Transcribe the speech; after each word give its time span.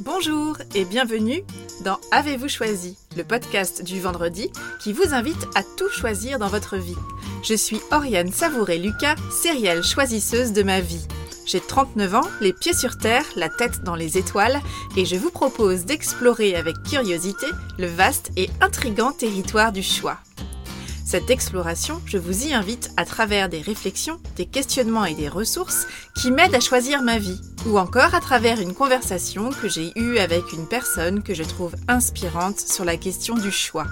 Bonjour 0.00 0.56
et 0.74 0.84
bienvenue 0.84 1.42
dans 1.84 1.98
Avez-vous 2.10 2.48
choisi, 2.48 2.98
le 3.16 3.24
podcast 3.24 3.82
du 3.82 4.00
vendredi 4.00 4.50
qui 4.80 4.92
vous 4.92 5.14
invite 5.14 5.46
à 5.54 5.62
tout 5.62 5.88
choisir 5.88 6.38
dans 6.38 6.48
votre 6.48 6.76
vie. 6.76 6.96
Je 7.42 7.54
suis 7.54 7.80
Oriane 7.90 8.32
Savouré-Lucas, 8.32 9.16
sérielle 9.30 9.82
choisisseuse 9.82 10.52
de 10.52 10.62
ma 10.62 10.80
vie. 10.80 11.06
J'ai 11.46 11.60
39 11.60 12.14
ans, 12.16 12.28
les 12.40 12.52
pieds 12.52 12.74
sur 12.74 12.98
terre, 12.98 13.24
la 13.36 13.48
tête 13.48 13.82
dans 13.82 13.94
les 13.94 14.18
étoiles, 14.18 14.60
et 14.96 15.06
je 15.06 15.16
vous 15.16 15.30
propose 15.30 15.86
d'explorer 15.86 16.54
avec 16.54 16.82
curiosité 16.82 17.46
le 17.78 17.86
vaste 17.86 18.30
et 18.36 18.50
intrigant 18.60 19.12
territoire 19.12 19.72
du 19.72 19.82
choix. 19.82 20.18
Cette 21.08 21.30
exploration, 21.30 22.02
je 22.04 22.18
vous 22.18 22.48
y 22.48 22.52
invite 22.52 22.90
à 22.98 23.06
travers 23.06 23.48
des 23.48 23.62
réflexions, 23.62 24.20
des 24.36 24.44
questionnements 24.44 25.06
et 25.06 25.14
des 25.14 25.30
ressources 25.30 25.86
qui 26.14 26.30
m'aident 26.30 26.56
à 26.56 26.60
choisir 26.60 27.00
ma 27.00 27.16
vie, 27.18 27.40
ou 27.64 27.78
encore 27.78 28.14
à 28.14 28.20
travers 28.20 28.60
une 28.60 28.74
conversation 28.74 29.48
que 29.48 29.70
j'ai 29.70 29.90
eue 29.98 30.18
avec 30.18 30.52
une 30.52 30.68
personne 30.68 31.22
que 31.22 31.32
je 31.32 31.44
trouve 31.44 31.74
inspirante 31.88 32.60
sur 32.60 32.84
la 32.84 32.98
question 32.98 33.36
du 33.36 33.50
choix. 33.50 33.86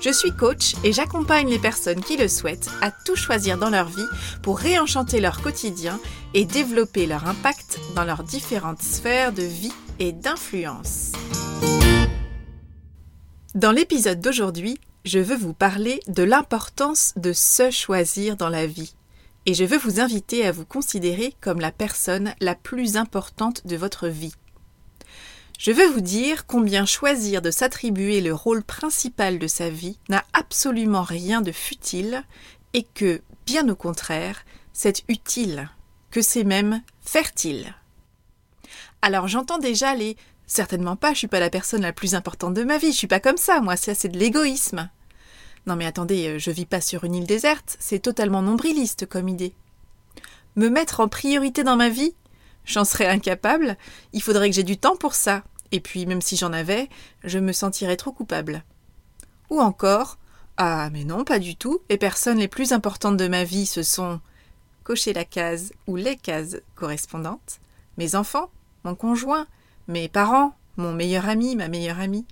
Je 0.00 0.08
suis 0.08 0.34
coach 0.34 0.76
et 0.82 0.94
j'accompagne 0.94 1.50
les 1.50 1.58
personnes 1.58 2.00
qui 2.00 2.16
le 2.16 2.26
souhaitent 2.26 2.70
à 2.80 2.90
tout 2.90 3.16
choisir 3.16 3.58
dans 3.58 3.68
leur 3.68 3.90
vie 3.90 4.08
pour 4.40 4.58
réenchanter 4.58 5.20
leur 5.20 5.42
quotidien 5.42 6.00
et 6.32 6.46
développer 6.46 7.04
leur 7.04 7.28
impact 7.28 7.80
dans 7.94 8.04
leurs 8.04 8.22
différentes 8.22 8.80
sphères 8.80 9.34
de 9.34 9.42
vie 9.42 9.74
et 9.98 10.12
d'influence. 10.12 11.12
Dans 13.54 13.72
l'épisode 13.72 14.22
d'aujourd'hui, 14.22 14.78
je 15.06 15.20
veux 15.20 15.36
vous 15.36 15.54
parler 15.54 16.00
de 16.08 16.24
l'importance 16.24 17.14
de 17.16 17.32
se 17.32 17.70
choisir 17.70 18.36
dans 18.36 18.48
la 18.48 18.66
vie. 18.66 18.94
Et 19.46 19.54
je 19.54 19.64
veux 19.64 19.78
vous 19.78 20.00
inviter 20.00 20.44
à 20.44 20.50
vous 20.50 20.64
considérer 20.64 21.32
comme 21.40 21.60
la 21.60 21.70
personne 21.70 22.34
la 22.40 22.56
plus 22.56 22.96
importante 22.96 23.64
de 23.68 23.76
votre 23.76 24.08
vie. 24.08 24.34
Je 25.60 25.70
veux 25.70 25.86
vous 25.86 26.00
dire 26.00 26.46
combien 26.46 26.84
choisir 26.84 27.40
de 27.40 27.52
s'attribuer 27.52 28.20
le 28.20 28.34
rôle 28.34 28.64
principal 28.64 29.38
de 29.38 29.46
sa 29.46 29.70
vie 29.70 29.96
n'a 30.08 30.24
absolument 30.32 31.04
rien 31.04 31.40
de 31.40 31.52
futile 31.52 32.24
et 32.74 32.82
que, 32.82 33.22
bien 33.46 33.68
au 33.68 33.76
contraire, 33.76 34.44
c'est 34.72 35.04
utile, 35.08 35.70
que 36.10 36.20
c'est 36.20 36.44
même 36.44 36.82
fertile. 37.00 37.76
Alors 39.02 39.28
j'entends 39.28 39.58
déjà 39.58 39.94
les 39.94 40.16
Certainement 40.48 40.94
pas, 40.94 41.12
je 41.12 41.18
suis 41.18 41.26
pas 41.26 41.40
la 41.40 41.50
personne 41.50 41.82
la 41.82 41.92
plus 41.92 42.14
importante 42.14 42.54
de 42.54 42.62
ma 42.62 42.78
vie, 42.78 42.92
je 42.92 42.96
suis 42.96 43.08
pas 43.08 43.18
comme 43.18 43.36
ça, 43.36 43.60
moi, 43.60 43.76
ça 43.76 43.96
c'est 43.96 44.08
de 44.08 44.18
l'égoïsme. 44.18 44.88
Non 45.66 45.76
mais 45.76 45.86
attendez, 45.86 46.28
euh, 46.28 46.38
je 46.38 46.50
vis 46.50 46.66
pas 46.66 46.80
sur 46.80 47.04
une 47.04 47.14
île 47.14 47.26
déserte, 47.26 47.76
c'est 47.80 47.98
totalement 47.98 48.42
nombriliste 48.42 49.06
comme 49.06 49.28
idée. 49.28 49.52
Me 50.54 50.68
mettre 50.68 51.00
en 51.00 51.08
priorité 51.08 51.64
dans 51.64 51.76
ma 51.76 51.88
vie 51.88 52.14
J'en 52.66 52.84
serais 52.84 53.06
incapable, 53.06 53.76
il 54.12 54.20
faudrait 54.20 54.50
que 54.50 54.56
j'ai 54.56 54.64
du 54.64 54.76
temps 54.76 54.96
pour 54.96 55.14
ça, 55.14 55.44
et 55.70 55.78
puis 55.78 56.04
même 56.04 56.20
si 56.20 56.36
j'en 56.36 56.52
avais, 56.52 56.88
je 57.22 57.38
me 57.38 57.52
sentirais 57.52 57.96
trop 57.96 58.10
coupable. 58.10 58.64
Ou 59.50 59.60
encore, 59.60 60.18
ah 60.56 60.90
mais 60.92 61.04
non, 61.04 61.22
pas 61.22 61.38
du 61.38 61.54
tout, 61.54 61.80
les 61.88 61.96
personnes 61.96 62.38
les 62.38 62.48
plus 62.48 62.72
importantes 62.72 63.16
de 63.16 63.28
ma 63.28 63.44
vie 63.44 63.66
ce 63.66 63.84
sont 63.84 64.20
cocher 64.82 65.12
la 65.12 65.24
case 65.24 65.72
ou 65.86 65.96
les 65.96 66.16
cases 66.16 66.56
correspondantes, 66.74 67.60
mes 67.98 68.16
enfants, 68.16 68.50
mon 68.84 68.96
conjoint, 68.96 69.46
mes 69.86 70.08
parents, 70.08 70.56
mon 70.76 70.92
meilleur 70.92 71.28
ami, 71.28 71.56
ma 71.56 71.68
meilleure 71.68 72.00
amie. 72.00 72.26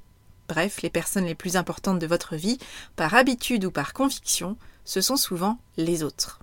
Bref, 0.49 0.83
les 0.83 0.91
personnes 0.91 1.25
les 1.25 1.35
plus 1.35 1.57
importantes 1.57 1.99
de 1.99 2.07
votre 2.07 2.37
vie, 2.37 2.59
par 2.97 3.15
habitude 3.15 3.65
ou 3.65 3.71
par 3.71 3.93
conviction, 3.93 4.57
ce 4.85 5.01
sont 5.01 5.17
souvent 5.17 5.59
les 5.77 6.03
autres. 6.03 6.41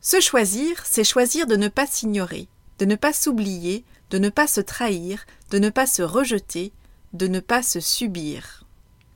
Se 0.00 0.20
choisir, 0.20 0.82
c'est 0.84 1.04
choisir 1.04 1.46
de 1.46 1.56
ne 1.56 1.68
pas 1.68 1.86
s'ignorer, 1.86 2.48
de 2.78 2.84
ne 2.84 2.96
pas 2.96 3.12
s'oublier, 3.12 3.84
de 4.10 4.18
ne 4.18 4.28
pas 4.28 4.46
se 4.46 4.60
trahir, 4.60 5.24
de 5.50 5.58
ne 5.58 5.70
pas 5.70 5.86
se 5.86 6.02
rejeter, 6.02 6.72
de 7.12 7.26
ne 7.26 7.40
pas 7.40 7.62
se 7.62 7.80
subir. 7.80 8.64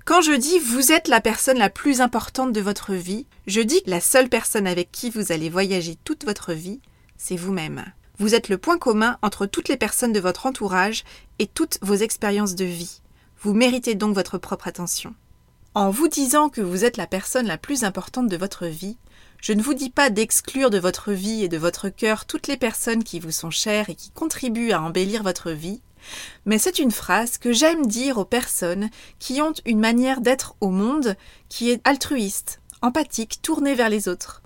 Quand 0.05 0.22
je 0.22 0.33
dis 0.33 0.59
vous 0.59 0.93
êtes 0.93 1.09
la 1.09 1.21
personne 1.21 1.59
la 1.59 1.69
plus 1.69 2.00
importante 2.00 2.53
de 2.53 2.60
votre 2.60 2.94
vie, 2.94 3.27
je 3.47 3.60
dis 3.60 3.82
la 3.84 4.00
seule 4.00 4.31
personne 4.31 4.66
avec 4.66 4.91
qui 4.91 5.10
vous 5.10 5.32
allez 5.32 5.50
voyager 5.50 5.97
toute 6.04 6.25
votre 6.25 6.54
vie, 6.54 6.81
c'est 7.19 7.37
vous-même. 7.37 7.84
Vous 8.19 8.34
êtes 8.34 8.48
le 8.48 8.59
point 8.59 8.78
commun 8.78 9.19
entre 9.22 9.47
toutes 9.47 9.69
les 9.69 9.77
personnes 9.77 10.12
de 10.12 10.21
votre 10.21 10.47
entourage 10.47 11.04
et 11.38 11.47
toutes 11.47 11.78
vos 11.82 11.94
expériences 11.94 12.54
de 12.54 12.65
vie. 12.65 13.00
Vous 13.41 13.54
méritez 13.54 13.94
donc 13.94 14.16
votre 14.16 14.37
propre 14.37 14.66
attention. 14.66 15.15
En 15.75 15.91
vous 15.91 16.09
disant 16.09 16.49
que 16.49 16.60
vous 16.60 16.84
êtes 16.84 16.97
la 16.97 17.06
personne 17.06 17.47
la 17.47 17.56
plus 17.56 17.84
importante 17.84 18.26
de 18.26 18.37
votre 18.37 18.66
vie, 18.66 18.97
je 19.41 19.53
ne 19.53 19.62
vous 19.62 19.75
dis 19.75 19.91
pas 19.91 20.10
d'exclure 20.10 20.71
de 20.71 20.78
votre 20.78 21.12
vie 21.12 21.44
et 21.44 21.48
de 21.48 21.56
votre 21.56 21.88
cœur 21.88 22.25
toutes 22.25 22.48
les 22.48 22.56
personnes 22.56 23.04
qui 23.04 23.21
vous 23.21 23.31
sont 23.31 23.50
chères 23.50 23.91
et 23.91 23.94
qui 23.94 24.10
contribuent 24.10 24.72
à 24.72 24.82
embellir 24.82 25.22
votre 25.22 25.53
vie, 25.53 25.81
mais 26.47 26.59
c'est 26.59 26.81
une 26.81 26.91
phrase 26.91 27.38
que 27.38 27.53
j'aime 27.53 27.87
dire 27.87 28.19
aux 28.19 28.25
personnes 28.25 28.91
qui 29.21 29.41
ont 29.41 29.54
une 29.65 29.78
manière 29.78 30.21
d'être 30.21 30.56
au 30.60 30.71
monde 30.71 31.15
qui 31.48 31.71
est 31.71 31.87
altruiste, 31.87 32.60
empathique, 32.82 33.41
tournée 33.41 33.77
vers 33.77 33.88
les 33.88 34.09
autres. 34.09 34.43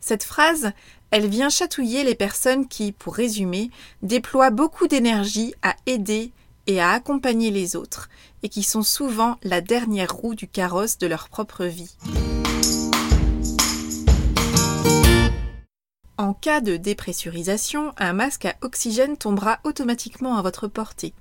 Cette 0.00 0.24
phrase, 0.24 0.72
elle 1.10 1.28
vient 1.28 1.50
chatouiller 1.50 2.02
les 2.02 2.14
personnes 2.14 2.66
qui, 2.66 2.92
pour 2.92 3.14
résumer, 3.14 3.70
déploient 4.00 4.50
beaucoup 4.50 4.88
d'énergie 4.88 5.54
à 5.62 5.76
aider, 5.84 6.32
et 6.66 6.80
à 6.80 6.90
accompagner 6.90 7.50
les 7.50 7.76
autres, 7.76 8.08
et 8.42 8.48
qui 8.48 8.62
sont 8.62 8.82
souvent 8.82 9.38
la 9.42 9.60
dernière 9.60 10.12
roue 10.12 10.34
du 10.34 10.48
carrosse 10.48 10.98
de 10.98 11.06
leur 11.06 11.28
propre 11.28 11.64
vie. 11.64 11.96
En 16.18 16.34
cas 16.34 16.60
de 16.60 16.76
dépressurisation, 16.76 17.92
un 17.98 18.12
masque 18.12 18.44
à 18.44 18.54
oxygène 18.60 19.16
tombera 19.16 19.58
automatiquement 19.64 20.36
à 20.36 20.42
votre 20.42 20.68
portée. 20.68 21.14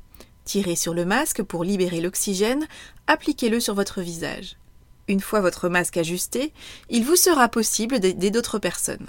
Tirez 0.45 0.75
sur 0.75 0.93
le 0.93 1.05
masque 1.05 1.43
pour 1.43 1.63
libérer 1.63 2.01
l'oxygène, 2.01 2.67
appliquez-le 3.07 3.59
sur 3.59 3.73
votre 3.73 4.01
visage. 4.01 4.57
Une 5.07 5.19
fois 5.19 5.41
votre 5.41 5.69
masque 5.69 5.97
ajusté, 5.97 6.53
il 6.89 7.03
vous 7.03 7.15
sera 7.15 7.47
possible 7.47 7.99
d'aider 7.99 8.31
d'autres 8.31 8.59
personnes. 8.59 9.07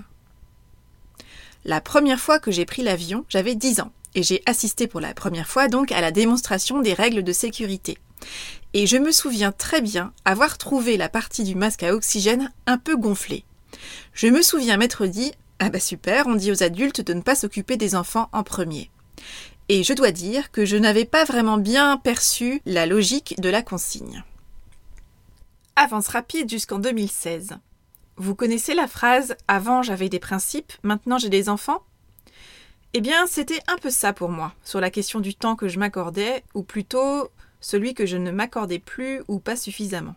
La 1.64 1.80
première 1.80 2.20
fois 2.20 2.38
que 2.40 2.50
j'ai 2.50 2.64
pris 2.64 2.82
l'avion, 2.82 3.24
j'avais 3.28 3.54
10 3.54 3.80
ans 3.80 3.92
et 4.14 4.22
j'ai 4.22 4.42
assisté 4.46 4.86
pour 4.86 5.00
la 5.00 5.14
première 5.14 5.48
fois 5.48 5.68
donc 5.68 5.92
à 5.92 6.00
la 6.00 6.10
démonstration 6.10 6.80
des 6.80 6.94
règles 6.94 7.22
de 7.22 7.32
sécurité. 7.32 7.98
Et 8.74 8.86
je 8.86 8.96
me 8.96 9.12
souviens 9.12 9.52
très 9.52 9.80
bien 9.80 10.12
avoir 10.24 10.58
trouvé 10.58 10.96
la 10.96 11.08
partie 11.08 11.44
du 11.44 11.54
masque 11.54 11.82
à 11.82 11.94
oxygène 11.94 12.50
un 12.66 12.78
peu 12.78 12.96
gonflée. 12.96 13.44
Je 14.12 14.28
me 14.28 14.42
souviens 14.42 14.76
m'être 14.76 15.06
dit 15.06 15.32
Ah 15.58 15.70
bah 15.70 15.80
super, 15.80 16.26
on 16.26 16.34
dit 16.34 16.52
aux 16.52 16.62
adultes 16.62 17.00
de 17.00 17.14
ne 17.14 17.20
pas 17.20 17.34
s'occuper 17.34 17.76
des 17.76 17.94
enfants 17.94 18.28
en 18.32 18.42
premier. 18.42 18.90
Et 19.68 19.84
je 19.84 19.92
dois 19.92 20.12
dire 20.12 20.50
que 20.50 20.64
je 20.64 20.76
n'avais 20.76 21.04
pas 21.04 21.24
vraiment 21.24 21.58
bien 21.58 21.96
perçu 21.96 22.60
la 22.66 22.86
logique 22.86 23.34
de 23.40 23.48
la 23.48 23.62
consigne. 23.62 24.24
Avance 25.76 26.08
rapide 26.08 26.50
jusqu'en 26.50 26.78
2016. 26.78 27.56
Vous 28.16 28.34
connaissez 28.34 28.74
la 28.74 28.86
phrase 28.86 29.36
Avant 29.48 29.82
j'avais 29.82 30.08
des 30.08 30.18
principes, 30.18 30.72
maintenant 30.82 31.18
j'ai 31.18 31.30
des 31.30 31.48
enfants 31.48 31.82
eh 32.94 33.00
bien, 33.00 33.26
c'était 33.26 33.62
un 33.68 33.76
peu 33.76 33.88
ça 33.90 34.12
pour 34.12 34.28
moi, 34.28 34.52
sur 34.64 34.80
la 34.80 34.90
question 34.90 35.20
du 35.20 35.34
temps 35.34 35.56
que 35.56 35.68
je 35.68 35.78
m'accordais, 35.78 36.44
ou 36.54 36.62
plutôt 36.62 37.30
celui 37.60 37.94
que 37.94 38.04
je 38.04 38.18
ne 38.18 38.30
m'accordais 38.30 38.78
plus 38.78 39.22
ou 39.28 39.38
pas 39.38 39.56
suffisamment. 39.56 40.14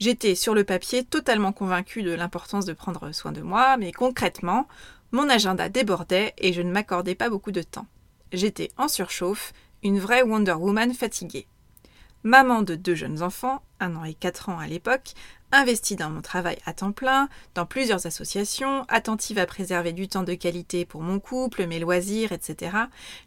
J'étais 0.00 0.34
sur 0.34 0.54
le 0.54 0.64
papier 0.64 1.04
totalement 1.04 1.52
convaincue 1.52 2.02
de 2.02 2.10
l'importance 2.10 2.64
de 2.64 2.72
prendre 2.72 3.12
soin 3.12 3.30
de 3.30 3.42
moi, 3.42 3.76
mais 3.76 3.92
concrètement, 3.92 4.66
mon 5.12 5.28
agenda 5.28 5.68
débordait 5.68 6.34
et 6.38 6.52
je 6.52 6.62
ne 6.62 6.72
m'accordais 6.72 7.14
pas 7.14 7.30
beaucoup 7.30 7.52
de 7.52 7.62
temps. 7.62 7.86
J'étais 8.32 8.72
en 8.76 8.88
surchauffe, 8.88 9.52
une 9.84 10.00
vraie 10.00 10.22
Wonder 10.22 10.54
Woman 10.54 10.92
fatiguée. 10.94 11.46
Maman 12.26 12.62
de 12.62 12.74
deux 12.74 12.94
jeunes 12.94 13.22
enfants, 13.22 13.60
un 13.80 13.96
an 13.96 14.04
et 14.04 14.14
quatre 14.14 14.48
ans 14.48 14.58
à 14.58 14.66
l'époque, 14.66 15.12
investie 15.52 15.94
dans 15.94 16.08
mon 16.08 16.22
travail 16.22 16.56
à 16.64 16.72
temps 16.72 16.92
plein, 16.92 17.28
dans 17.54 17.66
plusieurs 17.66 18.06
associations, 18.06 18.86
attentive 18.88 19.38
à 19.38 19.44
préserver 19.44 19.92
du 19.92 20.08
temps 20.08 20.22
de 20.22 20.32
qualité 20.32 20.86
pour 20.86 21.02
mon 21.02 21.20
couple, 21.20 21.66
mes 21.66 21.78
loisirs, 21.78 22.32
etc., 22.32 22.76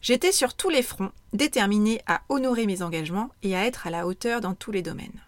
j'étais 0.01 0.31
sur 0.31 0.55
tous 0.55 0.71
les 0.71 0.81
fronts, 0.81 1.11
déterminée 1.31 2.01
à 2.07 2.21
honorer 2.27 2.65
mes 2.65 2.81
engagements 2.81 3.29
et 3.43 3.55
à 3.55 3.67
être 3.67 3.85
à 3.85 3.91
la 3.91 4.07
hauteur 4.07 4.41
dans 4.41 4.55
tous 4.55 4.71
les 4.71 4.81
domaines. 4.81 5.21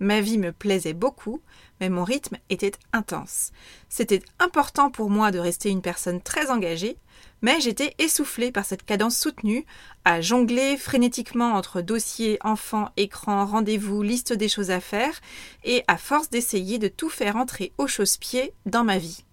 Ma 0.00 0.20
vie 0.20 0.38
me 0.38 0.52
plaisait 0.52 0.92
beaucoup, 0.92 1.40
mais 1.80 1.88
mon 1.88 2.04
rythme 2.04 2.36
était 2.50 2.72
intense. 2.92 3.50
C'était 3.88 4.22
important 4.38 4.90
pour 4.90 5.10
moi 5.10 5.30
de 5.30 5.38
rester 5.38 5.70
une 5.70 5.82
personne 5.82 6.20
très 6.20 6.50
engagée, 6.50 6.96
mais 7.42 7.60
j'étais 7.60 7.94
essoufflée 7.98 8.52
par 8.52 8.64
cette 8.64 8.84
cadence 8.84 9.16
soutenue, 9.16 9.64
à 10.04 10.20
jongler 10.20 10.76
frénétiquement 10.76 11.54
entre 11.54 11.80
dossiers, 11.80 12.38
enfants, 12.42 12.90
écrans, 12.96 13.46
rendez-vous, 13.46 14.02
liste 14.02 14.32
des 14.32 14.48
choses 14.48 14.70
à 14.70 14.80
faire, 14.80 15.20
et 15.64 15.84
à 15.88 15.96
force 15.96 16.30
d'essayer 16.30 16.78
de 16.78 16.88
tout 16.88 17.08
faire 17.10 17.36
entrer 17.36 17.72
au 17.78 17.86
chausse-pied 17.86 18.52
dans 18.66 18.84
ma 18.84 18.98
vie. 18.98 19.24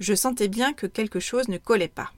Je 0.00 0.14
sentais 0.14 0.48
bien 0.48 0.72
que 0.72 0.86
quelque 0.86 1.20
chose 1.20 1.48
ne 1.48 1.58
collait 1.58 1.88
pas. 1.88 2.12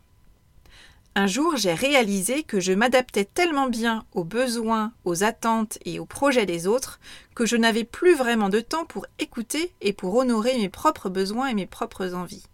Un 1.21 1.27
jour, 1.27 1.59
j'ai 1.59 1.75
réalisé 1.75 2.45
que 2.45 2.61
je 2.61 2.73
m'adaptais 2.73 3.27
tellement 3.27 3.69
bien 3.69 4.07
aux 4.15 4.25
besoins, 4.25 4.95
aux 5.05 5.23
attentes 5.23 5.77
et 5.85 5.99
aux 5.99 6.07
projets 6.07 6.47
des 6.47 6.67
autres 6.67 6.99
que 7.35 7.45
je 7.45 7.57
n'avais 7.57 7.85
plus 7.85 8.15
vraiment 8.15 8.49
de 8.49 8.61
temps 8.61 8.87
pour 8.87 9.05
écouter 9.19 9.75
et 9.83 9.93
pour 9.93 10.15
honorer 10.15 10.57
mes 10.57 10.71
propres 10.71 11.11
besoins 11.11 11.49
et 11.49 11.55
mes 11.55 11.67
propres 11.67 12.15
envies. 12.15 12.47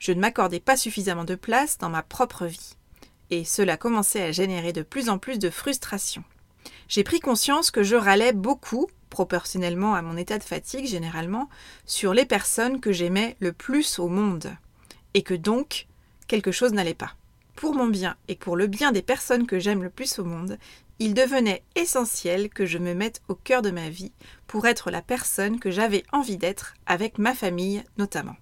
je 0.00 0.10
ne 0.10 0.18
m'accordais 0.18 0.58
pas 0.58 0.76
suffisamment 0.76 1.22
de 1.22 1.36
place 1.36 1.78
dans 1.78 1.88
ma 1.88 2.02
propre 2.02 2.46
vie. 2.46 2.74
Et 3.30 3.44
cela 3.44 3.76
commençait 3.76 4.22
à 4.22 4.32
générer 4.32 4.72
de 4.72 4.82
plus 4.82 5.08
en 5.08 5.18
plus 5.18 5.38
de 5.38 5.48
frustration. 5.48 6.24
J'ai 6.88 7.04
pris 7.04 7.20
conscience 7.20 7.70
que 7.70 7.84
je 7.84 7.94
râlais 7.94 8.32
beaucoup, 8.32 8.88
proportionnellement 9.08 9.94
à 9.94 10.02
mon 10.02 10.16
état 10.16 10.38
de 10.38 10.42
fatigue 10.42 10.88
généralement, 10.88 11.48
sur 11.86 12.12
les 12.12 12.26
personnes 12.26 12.80
que 12.80 12.90
j'aimais 12.90 13.36
le 13.38 13.52
plus 13.52 14.00
au 14.00 14.08
monde. 14.08 14.56
Et 15.14 15.22
que 15.22 15.34
donc, 15.34 15.86
quelque 16.26 16.50
chose 16.50 16.72
n'allait 16.72 16.92
pas. 16.92 17.14
Pour 17.54 17.74
mon 17.74 17.86
bien 17.86 18.16
et 18.28 18.36
pour 18.36 18.56
le 18.56 18.66
bien 18.66 18.92
des 18.92 19.02
personnes 19.02 19.46
que 19.46 19.58
j'aime 19.58 19.82
le 19.82 19.90
plus 19.90 20.18
au 20.18 20.24
monde, 20.24 20.58
il 20.98 21.14
devenait 21.14 21.62
essentiel 21.76 22.48
que 22.48 22.66
je 22.66 22.78
me 22.78 22.94
mette 22.94 23.22
au 23.28 23.34
cœur 23.34 23.62
de 23.62 23.70
ma 23.70 23.88
vie 23.88 24.12
pour 24.46 24.66
être 24.66 24.90
la 24.90 25.02
personne 25.02 25.58
que 25.58 25.70
j'avais 25.70 26.04
envie 26.12 26.36
d'être 26.36 26.74
avec 26.86 27.18
ma 27.18 27.34
famille 27.34 27.82
notamment. 27.98 28.36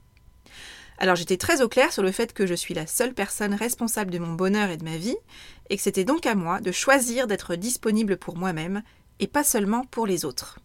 Alors 0.98 1.16
j'étais 1.16 1.36
très 1.36 1.62
au 1.62 1.68
clair 1.68 1.92
sur 1.92 2.02
le 2.02 2.12
fait 2.12 2.32
que 2.32 2.46
je 2.46 2.54
suis 2.54 2.74
la 2.74 2.86
seule 2.86 3.14
personne 3.14 3.54
responsable 3.54 4.10
de 4.10 4.18
mon 4.18 4.34
bonheur 4.34 4.70
et 4.70 4.76
de 4.76 4.84
ma 4.84 4.96
vie, 4.96 5.16
et 5.68 5.76
que 5.76 5.82
c'était 5.82 6.04
donc 6.04 6.26
à 6.26 6.34
moi 6.34 6.60
de 6.60 6.70
choisir 6.70 7.26
d'être 7.26 7.56
disponible 7.56 8.16
pour 8.16 8.36
moi-même, 8.36 8.82
et 9.18 9.26
pas 9.26 9.44
seulement 9.44 9.84
pour 9.84 10.06
les 10.06 10.24
autres. 10.24 10.60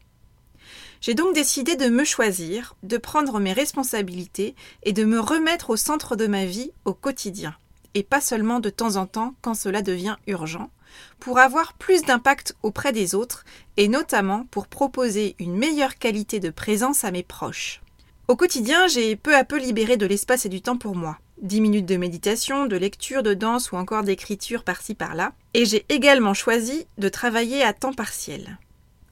J'ai 0.99 1.13
donc 1.13 1.33
décidé 1.33 1.75
de 1.75 1.89
me 1.89 2.03
choisir, 2.03 2.75
de 2.83 2.97
prendre 2.97 3.39
mes 3.39 3.53
responsabilités 3.53 4.55
et 4.83 4.93
de 4.93 5.05
me 5.05 5.19
remettre 5.19 5.69
au 5.69 5.77
centre 5.77 6.15
de 6.15 6.27
ma 6.27 6.45
vie 6.45 6.71
au 6.85 6.93
quotidien, 6.93 7.55
et 7.97 8.03
pas 8.03 8.21
seulement 8.21 8.59
de 8.59 8.69
temps 8.69 8.95
en 8.95 9.07
temps 9.07 9.33
quand 9.41 9.55
cela 9.55 9.81
devient 9.81 10.17
urgent, 10.27 10.69
pour 11.19 11.39
avoir 11.39 11.73
plus 11.73 12.03
d'impact 12.03 12.55
auprès 12.61 12.91
des 12.91 13.15
autres 13.15 13.43
et 13.75 13.87
notamment 13.87 14.45
pour 14.51 14.67
proposer 14.67 15.35
une 15.39 15.57
meilleure 15.57 15.95
qualité 15.95 16.39
de 16.39 16.51
présence 16.51 17.03
à 17.03 17.09
mes 17.09 17.23
proches. 17.23 17.81
Au 18.27 18.35
quotidien, 18.35 18.85
j'ai 18.85 19.15
peu 19.15 19.35
à 19.35 19.43
peu 19.43 19.57
libéré 19.57 19.97
de 19.97 20.05
l'espace 20.05 20.45
et 20.45 20.49
du 20.49 20.61
temps 20.61 20.77
pour 20.77 20.95
moi. 20.95 21.17
10 21.41 21.59
minutes 21.59 21.85
de 21.87 21.97
méditation, 21.97 22.67
de 22.67 22.75
lecture, 22.75 23.23
de 23.23 23.33
danse 23.33 23.71
ou 23.71 23.77
encore 23.77 24.03
d'écriture 24.03 24.63
par-ci 24.63 24.93
par-là. 24.93 25.33
Et 25.55 25.65
j'ai 25.65 25.83
également 25.89 26.35
choisi 26.35 26.85
de 26.99 27.09
travailler 27.09 27.63
à 27.63 27.73
temps 27.73 27.93
partiel. 27.93 28.59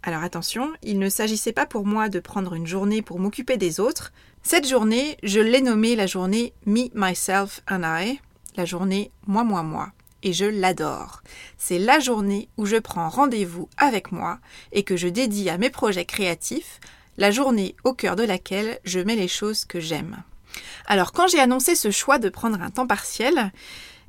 Alors 0.03 0.21
attention, 0.21 0.71
il 0.83 0.99
ne 0.99 1.09
s'agissait 1.09 1.53
pas 1.53 1.65
pour 1.65 1.87
moi 1.87 2.09
de 2.09 2.19
prendre 2.19 2.53
une 2.53 2.67
journée 2.67 3.01
pour 3.01 3.19
m'occuper 3.19 3.57
des 3.57 3.79
autres. 3.79 4.13
Cette 4.43 4.67
journée, 4.67 5.17
je 5.23 5.39
l'ai 5.39 5.61
nommée 5.61 5.95
la 5.95 6.05
journée 6.05 6.53
Me, 6.67 6.89
Myself 6.93 7.61
and 7.67 7.81
I, 7.83 8.19
la 8.55 8.65
journée 8.65 9.11
Moi, 9.27 9.43
Moi, 9.43 9.63
Moi. 9.63 9.91
Et 10.23 10.33
je 10.33 10.45
l'adore. 10.45 11.21
C'est 11.57 11.77
la 11.77 11.99
journée 11.99 12.49
où 12.57 12.65
je 12.65 12.77
prends 12.77 13.09
rendez-vous 13.09 13.69
avec 13.77 14.11
moi 14.11 14.39
et 14.71 14.83
que 14.83 14.97
je 14.97 15.07
dédie 15.07 15.49
à 15.49 15.59
mes 15.59 15.69
projets 15.69 16.05
créatifs, 16.05 16.79
la 17.17 17.29
journée 17.29 17.75
au 17.83 17.93
cœur 17.93 18.15
de 18.15 18.23
laquelle 18.23 18.79
je 18.85 18.99
mets 18.99 19.15
les 19.15 19.27
choses 19.27 19.65
que 19.65 19.79
j'aime. 19.79 20.23
Alors 20.87 21.11
quand 21.11 21.27
j'ai 21.27 21.39
annoncé 21.39 21.75
ce 21.75 21.91
choix 21.91 22.17
de 22.17 22.29
prendre 22.29 22.59
un 22.61 22.71
temps 22.71 22.87
partiel, 22.87 23.51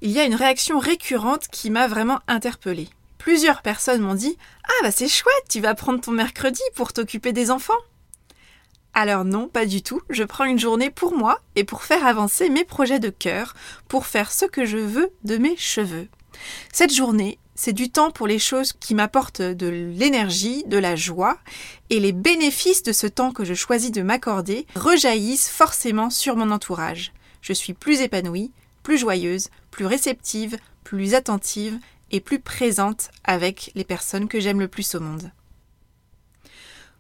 il 0.00 0.10
y 0.10 0.18
a 0.18 0.24
une 0.24 0.34
réaction 0.34 0.78
récurrente 0.78 1.48
qui 1.48 1.70
m'a 1.70 1.86
vraiment 1.86 2.20
interpellée. 2.28 2.88
Plusieurs 3.18 3.60
personnes 3.60 4.00
m'ont 4.00 4.14
dit 4.14 4.38
Ah 4.64 4.82
bah 4.82 4.90
c'est 4.90 5.08
chouette, 5.08 5.34
tu 5.50 5.60
vas 5.60 5.74
prendre 5.74 6.00
ton 6.00 6.12
mercredi 6.12 6.62
pour 6.74 6.92
t'occuper 6.92 7.32
des 7.32 7.50
enfants. 7.50 7.74
Alors 8.98 9.26
non, 9.26 9.46
pas 9.46 9.66
du 9.66 9.82
tout, 9.82 10.00
je 10.08 10.24
prends 10.24 10.46
une 10.46 10.58
journée 10.58 10.88
pour 10.88 11.14
moi 11.14 11.42
et 11.54 11.64
pour 11.64 11.82
faire 11.82 12.06
avancer 12.06 12.48
mes 12.48 12.64
projets 12.64 12.98
de 12.98 13.10
cœur, 13.10 13.52
pour 13.88 14.06
faire 14.06 14.32
ce 14.32 14.46
que 14.46 14.64
je 14.64 14.78
veux 14.78 15.10
de 15.22 15.36
mes 15.36 15.54
cheveux. 15.54 16.08
Cette 16.72 16.94
journée, 16.94 17.38
c'est 17.54 17.74
du 17.74 17.90
temps 17.90 18.10
pour 18.10 18.26
les 18.26 18.38
choses 18.38 18.72
qui 18.72 18.94
m'apportent 18.94 19.42
de 19.42 19.66
l'énergie, 19.66 20.64
de 20.64 20.78
la 20.78 20.96
joie, 20.96 21.36
et 21.90 22.00
les 22.00 22.12
bénéfices 22.12 22.82
de 22.84 22.92
ce 22.92 23.06
temps 23.06 23.32
que 23.32 23.44
je 23.44 23.52
choisis 23.52 23.92
de 23.92 24.00
m'accorder 24.00 24.66
rejaillissent 24.76 25.50
forcément 25.50 26.08
sur 26.08 26.34
mon 26.34 26.50
entourage. 26.50 27.12
Je 27.42 27.52
suis 27.52 27.74
plus 27.74 28.00
épanouie, 28.00 28.50
plus 28.82 28.96
joyeuse, 28.96 29.50
plus 29.70 29.84
réceptive, 29.84 30.56
plus 30.84 31.12
attentive 31.12 31.78
et 32.12 32.20
plus 32.20 32.38
présente 32.38 33.10
avec 33.24 33.72
les 33.74 33.84
personnes 33.84 34.26
que 34.26 34.40
j'aime 34.40 34.60
le 34.60 34.68
plus 34.68 34.94
au 34.94 35.00
monde. 35.00 35.32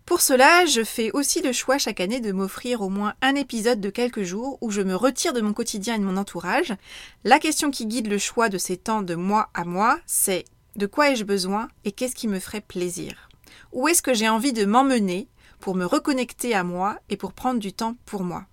Pour 0.06 0.20
cela, 0.20 0.66
je 0.66 0.84
fais 0.84 1.10
aussi 1.10 1.42
le 1.42 1.50
choix 1.50 1.78
chaque 1.78 1.98
année 1.98 2.20
de 2.20 2.30
m'offrir 2.30 2.80
au 2.80 2.88
moins 2.88 3.14
un 3.22 3.34
épisode 3.34 3.80
de 3.80 3.90
quelques 3.90 4.22
jours 4.22 4.56
où 4.60 4.70
je 4.70 4.80
me 4.80 4.94
retire 4.94 5.32
de 5.32 5.40
mon 5.40 5.52
quotidien 5.52 5.96
et 5.96 5.98
de 5.98 6.04
mon 6.04 6.16
entourage. 6.16 6.72
La 7.24 7.40
question 7.40 7.72
qui 7.72 7.86
guide 7.86 8.06
le 8.06 8.16
choix 8.16 8.48
de 8.48 8.56
ces 8.56 8.76
temps 8.76 9.02
de 9.02 9.16
moi 9.16 9.50
à 9.52 9.64
moi, 9.64 9.98
c'est 10.06 10.44
de 10.76 10.86
quoi 10.86 11.10
ai-je 11.10 11.24
besoin 11.24 11.66
et 11.84 11.90
qu'est-ce 11.90 12.14
qui 12.14 12.28
me 12.28 12.38
ferait 12.38 12.60
plaisir? 12.60 13.28
Où 13.72 13.88
est-ce 13.88 14.00
que 14.00 14.14
j'ai 14.14 14.28
envie 14.28 14.52
de 14.52 14.64
m'emmener 14.64 15.26
pour 15.58 15.74
me 15.74 15.84
reconnecter 15.84 16.54
à 16.54 16.62
moi 16.62 17.00
et 17.08 17.16
pour 17.16 17.32
prendre 17.32 17.58
du 17.58 17.72
temps 17.72 17.96
pour 18.06 18.22
moi? 18.22 18.46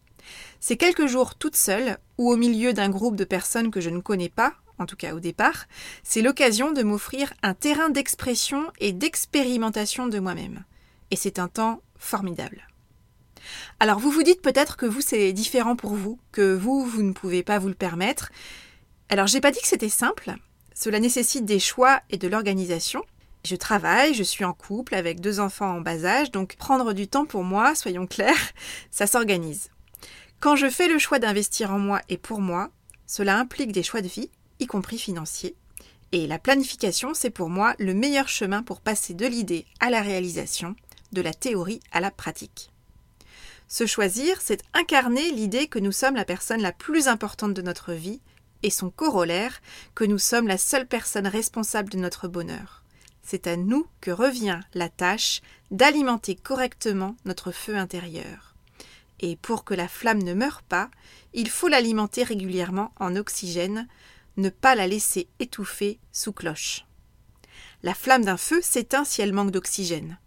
C'est 0.59 0.77
quelques 0.77 1.05
jours 1.05 1.35
toute 1.35 1.55
seule 1.55 1.99
ou 2.17 2.31
au 2.31 2.35
milieu 2.35 2.73
d'un 2.73 2.89
groupe 2.89 3.15
de 3.15 3.25
personnes 3.25 3.69
que 3.69 3.79
je 3.79 3.91
ne 3.91 3.99
connais 3.99 4.29
pas, 4.29 4.53
en 4.79 4.87
tout 4.87 4.95
cas 4.95 5.13
au 5.13 5.19
départ, 5.19 5.65
c'est 6.01 6.23
l'occasion 6.23 6.71
de 6.71 6.81
m'offrir 6.81 7.31
un 7.43 7.53
terrain 7.53 7.89
d'expression 7.89 8.71
et 8.79 8.91
d'expérimentation 8.91 10.07
de 10.07 10.17
moi-même 10.17 10.63
et 11.13 11.15
c'est 11.15 11.37
un 11.37 11.47
temps 11.47 11.79
formidable. 11.95 12.67
Alors 13.79 13.99
vous 13.99 14.09
vous 14.09 14.23
dites 14.23 14.41
peut-être 14.41 14.77
que 14.77 14.87
vous 14.87 14.99
c'est 14.99 15.31
différent 15.31 15.75
pour 15.75 15.93
vous, 15.93 16.19
que 16.31 16.55
vous 16.55 16.83
vous 16.83 17.03
ne 17.03 17.13
pouvez 17.13 17.43
pas 17.43 17.59
vous 17.59 17.67
le 17.67 17.75
permettre. 17.75 18.31
Alors 19.09 19.27
j'ai 19.27 19.39
pas 19.39 19.51
dit 19.51 19.61
que 19.61 19.67
c'était 19.67 19.89
simple, 19.89 20.33
cela 20.73 20.99
nécessite 20.99 21.45
des 21.45 21.59
choix 21.59 22.01
et 22.09 22.17
de 22.17 22.27
l'organisation. 22.27 23.03
Je 23.45 23.55
travaille, 23.55 24.15
je 24.15 24.23
suis 24.23 24.43
en 24.43 24.53
couple 24.53 24.95
avec 24.95 25.19
deux 25.19 25.39
enfants 25.39 25.75
en 25.75 25.81
bas 25.81 26.03
âge, 26.03 26.31
donc 26.31 26.55
prendre 26.55 26.93
du 26.93 27.07
temps 27.07 27.27
pour 27.27 27.43
moi, 27.43 27.75
soyons 27.75 28.07
clairs, 28.07 28.53
ça 28.89 29.05
s'organise. 29.05 29.69
Quand 30.39 30.55
je 30.55 30.67
fais 30.67 30.87
le 30.87 30.97
choix 30.97 31.19
d'investir 31.19 31.71
en 31.71 31.77
moi 31.77 32.01
et 32.09 32.17
pour 32.17 32.41
moi, 32.41 32.71
cela 33.05 33.37
implique 33.37 33.71
des 33.71 33.83
choix 33.83 34.01
de 34.01 34.07
vie, 34.07 34.31
y 34.59 34.65
compris 34.65 34.97
financiers. 34.97 35.55
Et 36.11 36.25
la 36.25 36.39
planification, 36.39 37.13
c'est 37.13 37.29
pour 37.29 37.49
moi 37.49 37.75
le 37.77 37.93
meilleur 37.93 38.29
chemin 38.29 38.63
pour 38.63 38.81
passer 38.81 39.13
de 39.13 39.27
l'idée 39.27 39.65
à 39.79 39.89
la 39.89 40.01
réalisation, 40.01 40.75
de 41.13 41.21
la 41.21 41.33
théorie 41.33 41.79
à 41.91 41.99
la 41.99 42.11
pratique. 42.11 42.71
Se 43.67 43.85
choisir, 43.85 44.41
c'est 44.41 44.63
incarner 44.73 45.31
l'idée 45.31 45.67
que 45.67 45.79
nous 45.79 45.91
sommes 45.91 46.15
la 46.15 46.25
personne 46.25 46.61
la 46.61 46.71
plus 46.71 47.07
importante 47.07 47.53
de 47.53 47.61
notre 47.61 47.93
vie 47.93 48.21
et 48.61 48.69
son 48.69 48.89
corollaire, 48.89 49.61
que 49.95 50.03
nous 50.03 50.19
sommes 50.19 50.47
la 50.47 50.57
seule 50.57 50.87
personne 50.87 51.27
responsable 51.27 51.89
de 51.89 51.97
notre 51.97 52.27
bonheur. 52.27 52.83
C'est 53.23 53.47
à 53.47 53.55
nous 53.55 53.87
que 54.01 54.11
revient 54.11 54.59
la 54.73 54.89
tâche 54.89 55.41
d'alimenter 55.71 56.35
correctement 56.35 57.15
notre 57.25 57.51
feu 57.51 57.77
intérieur. 57.77 58.55
Et 59.19 59.37
pour 59.37 59.63
que 59.63 59.73
la 59.73 59.87
flamme 59.87 60.21
ne 60.21 60.33
meure 60.33 60.61
pas, 60.61 60.89
il 61.33 61.49
faut 61.49 61.67
l'alimenter 61.67 62.23
régulièrement 62.23 62.91
en 62.99 63.15
oxygène, 63.15 63.87
ne 64.37 64.49
pas 64.49 64.75
la 64.75 64.87
laisser 64.87 65.27
étouffer 65.39 65.99
sous 66.11 66.33
cloche. 66.33 66.85
La 67.81 67.93
flamme 67.93 68.25
d'un 68.25 68.37
feu 68.37 68.61
s'éteint 68.61 69.05
si 69.05 69.21
elle 69.21 69.33
manque 69.33 69.51
d'oxygène. 69.51 70.17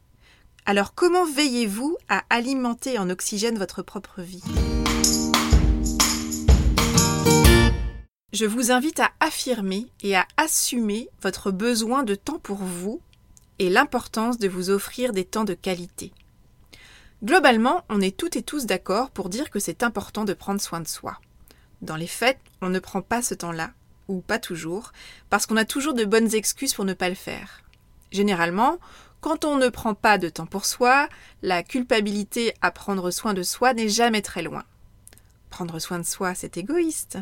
Alors 0.68 0.94
comment 0.94 1.24
veillez-vous 1.24 1.96
à 2.08 2.24
alimenter 2.28 2.98
en 2.98 3.08
oxygène 3.08 3.56
votre 3.56 3.82
propre 3.82 4.20
vie? 4.20 4.42
Je 8.32 8.46
vous 8.46 8.72
invite 8.72 8.98
à 8.98 9.12
affirmer 9.20 9.86
et 10.02 10.16
à 10.16 10.26
assumer 10.36 11.08
votre 11.22 11.52
besoin 11.52 12.02
de 12.02 12.16
temps 12.16 12.40
pour 12.40 12.56
vous 12.56 13.00
et 13.60 13.70
l'importance 13.70 14.38
de 14.38 14.48
vous 14.48 14.70
offrir 14.70 15.12
des 15.12 15.24
temps 15.24 15.44
de 15.44 15.54
qualité. 15.54 16.12
Globalement, 17.22 17.84
on 17.88 18.00
est 18.00 18.16
toutes 18.16 18.34
et 18.34 18.42
tous 18.42 18.66
d'accord 18.66 19.10
pour 19.10 19.28
dire 19.28 19.50
que 19.50 19.60
c'est 19.60 19.84
important 19.84 20.24
de 20.24 20.34
prendre 20.34 20.60
soin 20.60 20.80
de 20.80 20.88
soi. 20.88 21.20
Dans 21.80 21.96
les 21.96 22.08
faits, 22.08 22.40
on 22.60 22.70
ne 22.70 22.80
prend 22.80 23.02
pas 23.02 23.22
ce 23.22 23.34
temps-là, 23.34 23.70
ou 24.08 24.20
pas 24.20 24.40
toujours, 24.40 24.92
parce 25.30 25.46
qu'on 25.46 25.56
a 25.56 25.64
toujours 25.64 25.94
de 25.94 26.04
bonnes 26.04 26.34
excuses 26.34 26.74
pour 26.74 26.84
ne 26.84 26.92
pas 26.92 27.08
le 27.08 27.14
faire. 27.14 27.62
Généralement, 28.10 28.78
quand 29.20 29.44
on 29.44 29.56
ne 29.56 29.68
prend 29.68 29.94
pas 29.94 30.18
de 30.18 30.28
temps 30.28 30.46
pour 30.46 30.66
soi, 30.66 31.08
la 31.42 31.62
culpabilité 31.62 32.54
à 32.60 32.70
prendre 32.70 33.10
soin 33.10 33.34
de 33.34 33.42
soi 33.42 33.74
n'est 33.74 33.88
jamais 33.88 34.22
très 34.22 34.42
loin. 34.42 34.64
Prendre 35.50 35.78
soin 35.78 35.98
de 35.98 36.04
soi, 36.04 36.34
c'est 36.34 36.56
égoïste. 36.56 37.18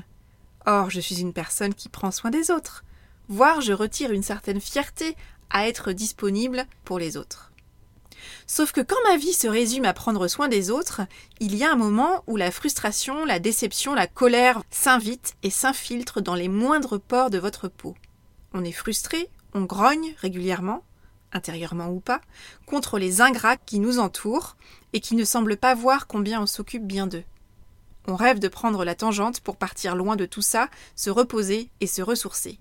Or, 0.67 0.91
je 0.91 1.01
suis 1.01 1.21
une 1.21 1.33
personne 1.33 1.75
qui 1.75 1.89
prend 1.89 2.11
soin 2.11 2.31
des 2.31 2.51
autres, 2.51 2.85
voire 3.29 3.61
je 3.61 3.73
retire 3.73 4.13
une 4.13 4.23
certaine 4.23 4.61
fierté 4.61 5.17
à 5.51 5.69
être 5.69 5.93
disponible 5.93 6.67
pour 6.85 6.99
les 6.99 7.17
autres. 7.17 7.53
Sauf 8.47 8.73
que 8.73 8.81
quand 8.81 8.97
ma 9.05 9.17
vie 9.17 9.33
se 9.33 9.47
résume 9.47 9.85
à 9.85 9.93
prendre 9.93 10.29
soin 10.29 10.49
des 10.49 10.71
autres, 10.71 11.03
il 11.41 11.55
y 11.55 11.65
a 11.65 11.73
un 11.73 11.77
moment 11.77 12.25
où 12.27 12.37
la 12.37 12.51
frustration, 12.51 13.25
la 13.25 13.39
déception, 13.39 13.95
la 13.95 14.07
colère 14.07 14.63
s'invitent 14.71 15.35
et 15.43 15.51
s'infiltrent 15.51 16.23
dans 16.23 16.35
les 16.35 16.49
moindres 16.49 17.01
pores 17.01 17.31
de 17.31 17.39
votre 17.39 17.69
peau. 17.69 17.95
On 18.53 18.65
est 18.65 18.73
frustré, 18.73 19.29
on 19.53 19.63
grogne 19.63 20.15
régulièrement, 20.19 20.83
intérieurement 21.35 21.91
ou 21.91 22.01
pas, 22.01 22.21
contre 22.67 22.99
les 22.99 23.21
ingrats 23.21 23.57
qui 23.57 23.79
nous 23.79 23.99
entourent 23.99 24.57
et 24.93 25.01
qui 25.01 25.17
ne 25.17 25.25
semblent 25.25 25.57
pas 25.57 25.75
voir 25.75 26.07
combien 26.07 26.41
on 26.41 26.47
s'occupe 26.47 26.87
bien 26.87 27.07
d'eux. 27.07 27.25
On 28.07 28.17
rêve 28.17 28.39
de 28.39 28.49
prendre 28.49 28.85
la 28.85 28.95
tangente 28.95 29.41
pour 29.41 29.57
partir 29.57 29.97
loin 29.97 30.17
de 30.17 30.27
tout 30.27 30.43
ça, 30.43 30.69
se 30.95 31.11
reposer 31.11 31.69
et 31.81 31.87
se 31.87 32.03
ressourcer. 32.03 32.59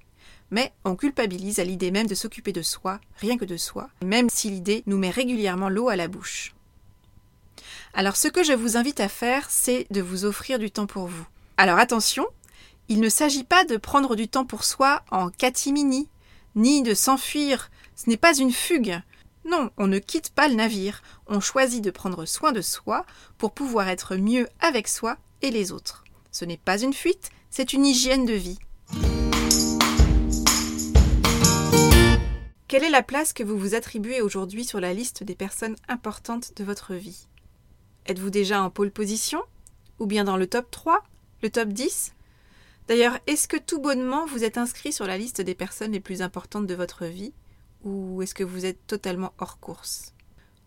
Mais 0.51 0.73
on 0.85 0.95
culpabilise 0.95 1.59
à 1.59 1.63
l'idée 1.63 1.91
même 1.91 2.07
de 2.07 2.15
s'occuper 2.15 2.51
de 2.51 2.61
soi, 2.61 2.99
rien 3.17 3.37
que 3.37 3.45
de 3.45 3.57
soi, 3.57 3.89
même 4.03 4.29
si 4.29 4.49
l'idée 4.49 4.83
nous 4.85 4.97
met 4.97 5.09
régulièrement 5.09 5.69
l'eau 5.69 5.89
à 5.89 5.95
la 5.95 6.07
bouche. 6.07 6.53
Alors 7.93 8.15
ce 8.15 8.27
que 8.27 8.43
je 8.43 8.53
vous 8.53 8.77
invite 8.77 8.99
à 8.99 9.09
faire, 9.09 9.49
c'est 9.49 9.85
de 9.91 10.01
vous 10.01 10.25
offrir 10.25 10.59
du 10.59 10.71
temps 10.71 10.87
pour 10.87 11.07
vous, 11.07 11.25
Alors 11.57 11.77
attention, 11.77 12.25
il 12.89 12.99
ne 12.99 13.09
s'agit 13.09 13.43
pas 13.43 13.65
de 13.65 13.77
prendre 13.77 14.15
du 14.15 14.27
temps 14.27 14.45
pour 14.45 14.63
soi 14.63 15.03
en 15.11 15.29
catimini, 15.29 16.09
ni 16.55 16.81
de 16.81 16.93
s'enfuir, 16.93 17.69
ce 17.95 18.09
n'est 18.09 18.17
pas 18.17 18.37
une 18.37 18.51
fugue. 18.51 19.01
Non, 19.45 19.69
on 19.77 19.87
ne 19.87 19.99
quitte 19.99 20.29
pas 20.29 20.47
le 20.47 20.55
navire, 20.55 21.01
on 21.27 21.39
choisit 21.39 21.83
de 21.83 21.91
prendre 21.91 22.25
soin 22.25 22.51
de 22.51 22.61
soi 22.61 23.05
pour 23.37 23.53
pouvoir 23.53 23.89
être 23.89 24.15
mieux 24.15 24.47
avec 24.59 24.87
soi 24.87 25.17
et 25.41 25.51
les 25.51 25.71
autres. 25.71 26.03
Ce 26.31 26.45
n'est 26.45 26.57
pas 26.57 26.81
une 26.81 26.93
fuite, 26.93 27.29
c'est 27.49 27.73
une 27.73 27.85
hygiène 27.85 28.25
de 28.25 28.33
vie. 28.33 28.59
Quelle 32.67 32.85
est 32.85 32.89
la 32.89 33.03
place 33.03 33.33
que 33.33 33.43
vous 33.43 33.57
vous 33.57 33.75
attribuez 33.75 34.21
aujourd'hui 34.21 34.63
sur 34.63 34.79
la 34.79 34.93
liste 34.93 35.23
des 35.23 35.35
personnes 35.35 35.75
importantes 35.87 36.53
de 36.55 36.63
votre 36.63 36.95
vie? 36.95 37.27
Êtes-vous 38.07 38.31
déjà 38.31 38.63
en 38.63 38.69
pole 38.69 38.89
position? 38.89 39.43
Ou 39.99 40.07
bien 40.07 40.23
dans 40.23 40.37
le 40.37 40.47
top 40.47 40.71
3 40.71 41.03
Le 41.43 41.51
top 41.51 41.69
10 41.69 42.13
D'ailleurs, 42.87 43.19
est-ce 43.27 43.47
que 43.47 43.57
tout 43.57 43.79
bonnement 43.79 44.25
vous 44.25 44.43
êtes 44.43 44.57
inscrit 44.57 44.91
sur 44.91 45.05
la 45.05 45.17
liste 45.17 45.39
des 45.39 45.53
personnes 45.53 45.91
les 45.91 45.99
plus 45.99 46.21
importantes 46.21 46.65
de 46.65 46.73
votre 46.73 47.05
vie? 47.05 47.33
Ou 47.83 48.21
est-ce 48.21 48.33
que 48.33 48.45
vous 48.45 48.65
êtes 48.65 48.87
totalement 48.87 49.33
hors 49.39 49.59
course? 49.59 50.13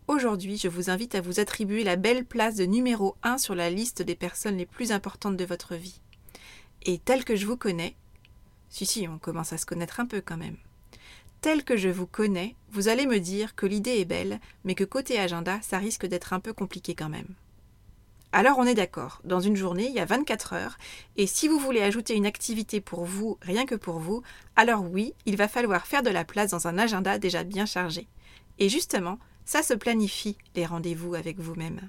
Aujourd'hui, 0.07 0.59
je 0.59 0.69
vous 0.69 0.91
invite 0.91 1.15
à 1.15 1.23
vous 1.23 1.41
attribuer 1.41 1.83
la 1.83 1.97
belle 1.97 2.27
place 2.27 2.57
de 2.57 2.65
numéro 2.65 3.17
1 3.23 3.39
sur 3.39 3.55
la 3.55 3.71
liste 3.71 4.03
des 4.03 4.15
personnes 4.15 4.59
les 4.59 4.67
plus 4.67 4.93
importantes 4.93 5.37
de 5.37 5.45
votre 5.45 5.77
vie. 5.77 6.01
Et 6.83 6.99
tel 6.99 7.25
que 7.25 7.35
je 7.35 7.47
vous 7.47 7.57
connais, 7.57 7.97
si 8.69 8.85
si, 8.85 9.09
on 9.09 9.19
commence 9.19 9.53
à 9.55 9.59
se 9.59 9.67
connaître 9.67 9.99
un 9.99 10.07
peu 10.07 10.21
quand 10.21 10.37
même. 10.37 10.59
Tel 11.41 11.65
que 11.65 11.77
je 11.77 11.89
vous 11.89 12.07
connais, 12.07 12.55
vous 12.71 12.89
allez 12.89 13.07
me 13.07 13.19
dire 13.19 13.55
que 13.55 13.67
l'idée 13.67 13.99
est 13.99 14.05
belle, 14.05 14.39
mais 14.65 14.75
que 14.75 14.85
côté 14.85 15.19
agenda, 15.19 15.59
ça 15.63 15.79
risque 15.79 16.07
d'être 16.07 16.35
un 16.35 16.41
peu 16.41 16.53
compliqué 16.53 16.95
quand 16.95 17.09
même. 17.09 17.35
Alors 18.33 18.59
on 18.59 18.67
est 18.67 18.75
d'accord, 18.75 19.21
dans 19.25 19.41
une 19.41 19.57
journée, 19.57 19.87
il 19.87 19.95
y 19.95 20.01
a 20.01 20.05
24 20.05 20.53
heures, 20.53 20.79
et 21.17 21.27
si 21.27 21.49
vous 21.49 21.59
voulez 21.59 21.81
ajouter 21.81 22.15
une 22.15 22.27
activité 22.27 22.81
pour 22.81 23.05
vous, 23.05 23.39
rien 23.41 23.65
que 23.65 23.75
pour 23.75 23.99
vous, 23.99 24.23
alors 24.57 24.85
oui, 24.85 25.15
il 25.25 25.37
va 25.37 25.49
falloir 25.49 25.87
faire 25.87 26.03
de 26.03 26.11
la 26.11 26.25
place 26.25 26.51
dans 26.51 26.67
un 26.67 26.77
agenda 26.77 27.19
déjà 27.19 27.45
bien 27.45 27.65
chargé. 27.65 28.09
Et 28.59 28.69
justement, 28.69 29.19
ça 29.45 29.63
se 29.63 29.75
planifie, 29.75 30.37
les 30.55 30.67
rendez-vous 30.67 31.15
avec 31.15 31.39
vous-même. 31.39 31.89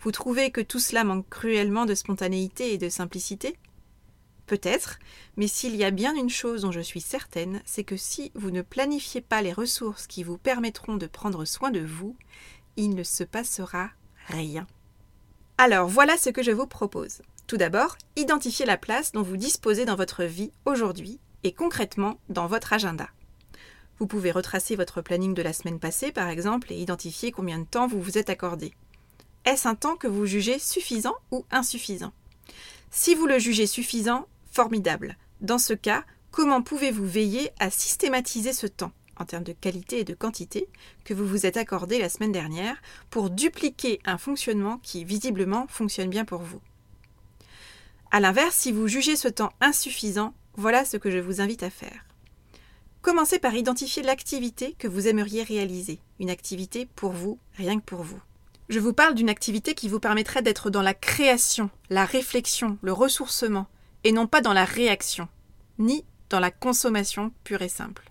Vous 0.00 0.12
trouvez 0.12 0.50
que 0.50 0.60
tout 0.60 0.78
cela 0.78 1.04
manque 1.04 1.28
cruellement 1.28 1.84
de 1.84 1.94
spontanéité 1.94 2.72
et 2.72 2.78
de 2.78 2.88
simplicité? 2.88 3.56
Peut-être, 4.46 4.98
mais 5.36 5.48
s'il 5.48 5.74
y 5.74 5.84
a 5.84 5.90
bien 5.90 6.14
une 6.14 6.30
chose 6.30 6.62
dont 6.62 6.72
je 6.72 6.80
suis 6.80 7.00
certaine, 7.00 7.62
c'est 7.64 7.84
que 7.84 7.96
si 7.96 8.30
vous 8.34 8.50
ne 8.50 8.62
planifiez 8.62 9.22
pas 9.22 9.40
les 9.40 9.52
ressources 9.52 10.06
qui 10.06 10.22
vous 10.22 10.36
permettront 10.36 10.96
de 10.96 11.06
prendre 11.06 11.44
soin 11.44 11.70
de 11.70 11.80
vous, 11.80 12.16
il 12.76 12.94
ne 12.94 13.02
se 13.02 13.24
passera 13.24 13.90
rien. 14.26 14.66
Alors 15.56 15.86
voilà 15.86 16.16
ce 16.16 16.30
que 16.30 16.42
je 16.42 16.50
vous 16.50 16.66
propose. 16.66 17.22
Tout 17.46 17.56
d'abord, 17.56 17.96
identifiez 18.16 18.66
la 18.66 18.76
place 18.76 19.12
dont 19.12 19.22
vous 19.22 19.36
disposez 19.36 19.84
dans 19.84 19.94
votre 19.94 20.24
vie 20.24 20.50
aujourd'hui 20.64 21.20
et 21.44 21.52
concrètement 21.52 22.18
dans 22.28 22.48
votre 22.48 22.72
agenda. 22.72 23.08
Vous 24.00 24.08
pouvez 24.08 24.32
retracer 24.32 24.74
votre 24.74 25.00
planning 25.00 25.32
de 25.32 25.42
la 25.42 25.52
semaine 25.52 25.78
passée, 25.78 26.10
par 26.10 26.28
exemple, 26.28 26.72
et 26.72 26.76
identifier 26.76 27.30
combien 27.30 27.60
de 27.60 27.66
temps 27.66 27.86
vous 27.86 28.00
vous 28.00 28.18
êtes 28.18 28.30
accordé. 28.30 28.74
Est-ce 29.44 29.68
un 29.68 29.76
temps 29.76 29.94
que 29.94 30.08
vous 30.08 30.26
jugez 30.26 30.58
suffisant 30.58 31.14
ou 31.30 31.44
insuffisant? 31.52 32.12
Si 32.90 33.14
vous 33.14 33.26
le 33.26 33.38
jugez 33.38 33.68
suffisant, 33.68 34.26
formidable. 34.50 35.16
Dans 35.40 35.58
ce 35.58 35.74
cas, 35.74 36.04
comment 36.32 36.62
pouvez-vous 36.62 37.06
veiller 37.06 37.52
à 37.60 37.70
systématiser 37.70 38.52
ce 38.52 38.66
temps, 38.66 38.92
en 39.16 39.24
termes 39.24 39.44
de 39.44 39.52
qualité 39.52 40.00
et 40.00 40.04
de 40.04 40.14
quantité, 40.14 40.68
que 41.04 41.14
vous 41.14 41.26
vous 41.26 41.46
êtes 41.46 41.56
accordé 41.56 41.98
la 41.98 42.08
semaine 42.08 42.32
dernière, 42.32 42.76
pour 43.10 43.30
dupliquer 43.30 44.00
un 44.04 44.18
fonctionnement 44.18 44.78
qui 44.82 45.04
visiblement 45.04 45.66
fonctionne 45.68 46.10
bien 46.10 46.24
pour 46.24 46.42
vous 46.42 46.60
A 48.10 48.20
l'inverse, 48.20 48.56
si 48.56 48.72
vous 48.72 48.88
jugez 48.88 49.16
ce 49.16 49.28
temps 49.28 49.52
insuffisant, 49.60 50.34
voilà 50.56 50.84
ce 50.84 50.96
que 50.96 51.10
je 51.10 51.18
vous 51.18 51.40
invite 51.40 51.62
à 51.62 51.70
faire. 51.70 52.04
Commencez 53.02 53.38
par 53.38 53.54
identifier 53.54 54.02
l'activité 54.02 54.74
que 54.78 54.88
vous 54.88 55.08
aimeriez 55.08 55.42
réaliser, 55.42 56.00
une 56.20 56.30
activité 56.30 56.88
pour 56.96 57.12
vous, 57.12 57.38
rien 57.56 57.78
que 57.78 57.84
pour 57.84 58.02
vous. 58.02 58.20
Je 58.70 58.80
vous 58.80 58.94
parle 58.94 59.14
d'une 59.14 59.28
activité 59.28 59.74
qui 59.74 59.88
vous 59.88 60.00
permettrait 60.00 60.40
d'être 60.40 60.70
dans 60.70 60.80
la 60.80 60.94
création, 60.94 61.68
la 61.90 62.06
réflexion, 62.06 62.78
le 62.80 62.94
ressourcement, 62.94 63.66
et 64.04 64.12
non 64.12 64.26
pas 64.26 64.40
dans 64.40 64.54
la 64.54 64.64
réaction, 64.64 65.28
ni 65.78 66.04
dans 66.30 66.40
la 66.40 66.50
consommation 66.50 67.30
pure 67.44 67.60
et 67.60 67.68
simple. 67.68 68.10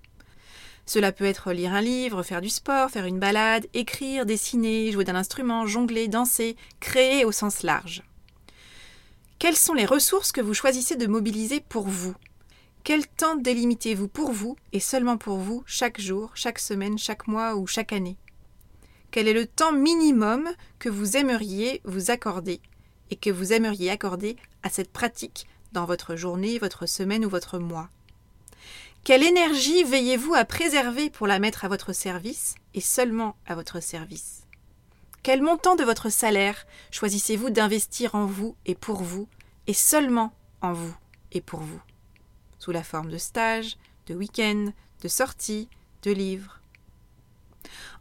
Cela 0.85 1.11
peut 1.11 1.25
être 1.25 1.53
lire 1.53 1.73
un 1.73 1.81
livre, 1.81 2.23
faire 2.23 2.41
du 2.41 2.49
sport, 2.49 2.89
faire 2.89 3.05
une 3.05 3.19
balade, 3.19 3.67
écrire, 3.73 4.25
dessiner, 4.25 4.91
jouer 4.91 5.05
d'un 5.05 5.15
instrument, 5.15 5.65
jongler, 5.65 6.07
danser, 6.07 6.57
créer 6.79 7.23
au 7.25 7.31
sens 7.31 7.63
large. 7.63 8.03
Quelles 9.39 9.55
sont 9.55 9.73
les 9.73 9.85
ressources 9.85 10.31
que 10.31 10.41
vous 10.41 10.53
choisissez 10.53 10.95
de 10.95 11.07
mobiliser 11.07 11.61
pour 11.61 11.87
vous? 11.87 12.15
Quel 12.83 13.07
temps 13.07 13.37
délimitez-vous 13.37 14.09
pour 14.09 14.31
vous 14.33 14.57
et 14.73 14.81
seulement 14.81 15.17
pour 15.17 15.37
vous 15.37 15.63
chaque 15.65 16.01
jour, 16.01 16.31
chaque 16.33 16.59
semaine, 16.59 16.97
chaque 16.97 17.27
mois 17.27 17.55
ou 17.55 17.65
chaque 17.65 17.93
année? 17.93 18.17
Quel 19.09 19.27
est 19.27 19.33
le 19.33 19.45
temps 19.45 19.71
minimum 19.71 20.49
que 20.79 20.89
vous 20.89 21.15
aimeriez 21.15 21.81
vous 21.85 22.11
accorder 22.11 22.59
et 23.09 23.15
que 23.15 23.29
vous 23.29 23.53
aimeriez 23.53 23.89
accorder 23.89 24.35
à 24.63 24.69
cette 24.69 24.91
pratique 24.91 25.47
dans 25.71 25.85
votre 25.85 26.15
journée, 26.15 26.59
votre 26.59 26.85
semaine 26.85 27.25
ou 27.25 27.29
votre 27.29 27.57
mois? 27.57 27.89
Quelle 29.03 29.24
énergie 29.24 29.83
veillez-vous 29.83 30.33
à 30.33 30.45
préserver 30.45 31.10
pour 31.10 31.27
la 31.27 31.38
mettre 31.38 31.65
à 31.65 31.67
votre 31.67 31.91
service 31.91 32.55
et 32.74 32.79
seulement 32.79 33.36
à 33.45 33.53
votre 33.53 33.81
service? 33.81 34.43
Quel 35.24 35.41
montant 35.41 35.75
de 35.75 35.83
votre 35.83 36.10
salaire 36.10 36.65
choisissez-vous 36.89 37.50
d'investir 37.50 38.15
en 38.15 38.25
vous 38.25 38.55
et 38.65 38.75
pour 38.75 39.03
vous 39.03 39.27
et 39.67 39.74
seulement 39.74 40.31
en 40.62 40.72
vous 40.72 40.95
et 41.33 41.41
pour 41.41 41.60
vous? 41.60 41.81
Sous 42.60 42.72
la 42.72 42.81
forme 42.81 43.12
de 43.12 43.17
stages, 43.17 43.75
de 44.07 44.15
week-ends, 44.15 44.72
de 45.01 45.07
sorties, 45.10 45.67
de 46.03 46.12
livres. 46.12 46.62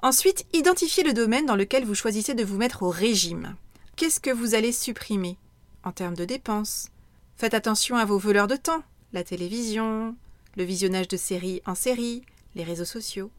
Ensuite, 0.02 0.47
identifiez 0.52 1.02
le 1.02 1.14
domaine 1.14 1.47
dans 1.47 1.56
lequel 1.56 1.85
vous 1.85 1.97
choisissez 1.97 2.35
de 2.35 2.44
vous 2.44 2.59
mettre 2.59 2.85
au 2.85 2.90
régime. 2.90 3.56
Qu'est-ce 3.97 4.21
que 4.21 4.30
vous 4.30 4.54
allez 4.54 4.71
supprimer? 4.71 5.37
En 5.82 5.90
termes 5.90 6.16
de 6.16 6.25
dépenses 6.25 6.90
Faites 7.37 7.54
attention 7.54 7.97
à 7.97 8.04
vos 8.04 8.18
voleurs 8.18 8.47
de 8.47 8.54
temps, 8.54 8.85
la 9.12 9.25
télévision, 9.25 10.14
le 10.56 10.64
visionnage 10.64 11.09
de 11.09 11.16
séries 11.16 11.62
en 11.66 11.75
série, 11.75 12.23
les 12.54 12.64
réseaux 12.64 12.85
sociaux, 12.85 13.30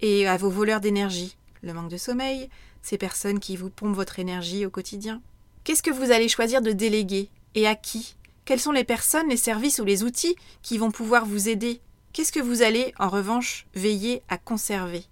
et 0.00 0.26
à 0.26 0.36
vos 0.36 0.50
voleurs 0.50 0.80
d'énergie, 0.80 1.36
le 1.62 1.72
manque 1.72 1.90
de 1.90 1.96
sommeil, 1.96 2.48
ces 2.82 2.98
personnes 2.98 3.40
qui 3.40 3.56
vous 3.56 3.70
pompent 3.70 3.96
votre 3.96 4.18
énergie 4.18 4.66
au 4.66 4.70
quotidien. 4.70 5.20
Qu'est-ce 5.64 5.82
que 5.82 5.90
vous 5.90 6.12
allez 6.12 6.28
choisir 6.28 6.62
de 6.62 6.72
déléguer 6.72 7.28
et 7.54 7.66
à 7.66 7.74
qui? 7.74 8.16
Quelles 8.44 8.60
sont 8.60 8.72
les 8.72 8.84
personnes, 8.84 9.28
les 9.28 9.36
services 9.36 9.80
ou 9.80 9.84
les 9.84 10.04
outils 10.04 10.36
qui 10.62 10.78
vont 10.78 10.92
pouvoir 10.92 11.26
vous 11.26 11.48
aider? 11.48 11.80
Qu'est-ce 12.12 12.32
que 12.32 12.40
vous 12.40 12.62
allez, 12.62 12.94
en 12.98 13.08
revanche, 13.08 13.66
veiller 13.74 14.22
à 14.28 14.38
conserver? 14.38 15.04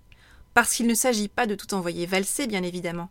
Parce 0.55 0.73
qu'il 0.73 0.87
ne 0.87 0.95
s'agit 0.95 1.29
pas 1.29 1.47
de 1.47 1.57
tout 1.57 1.75
envoyer 1.75 2.07
valser, 2.07 2.47
bien 2.47 2.63
évidemment. 2.63 3.11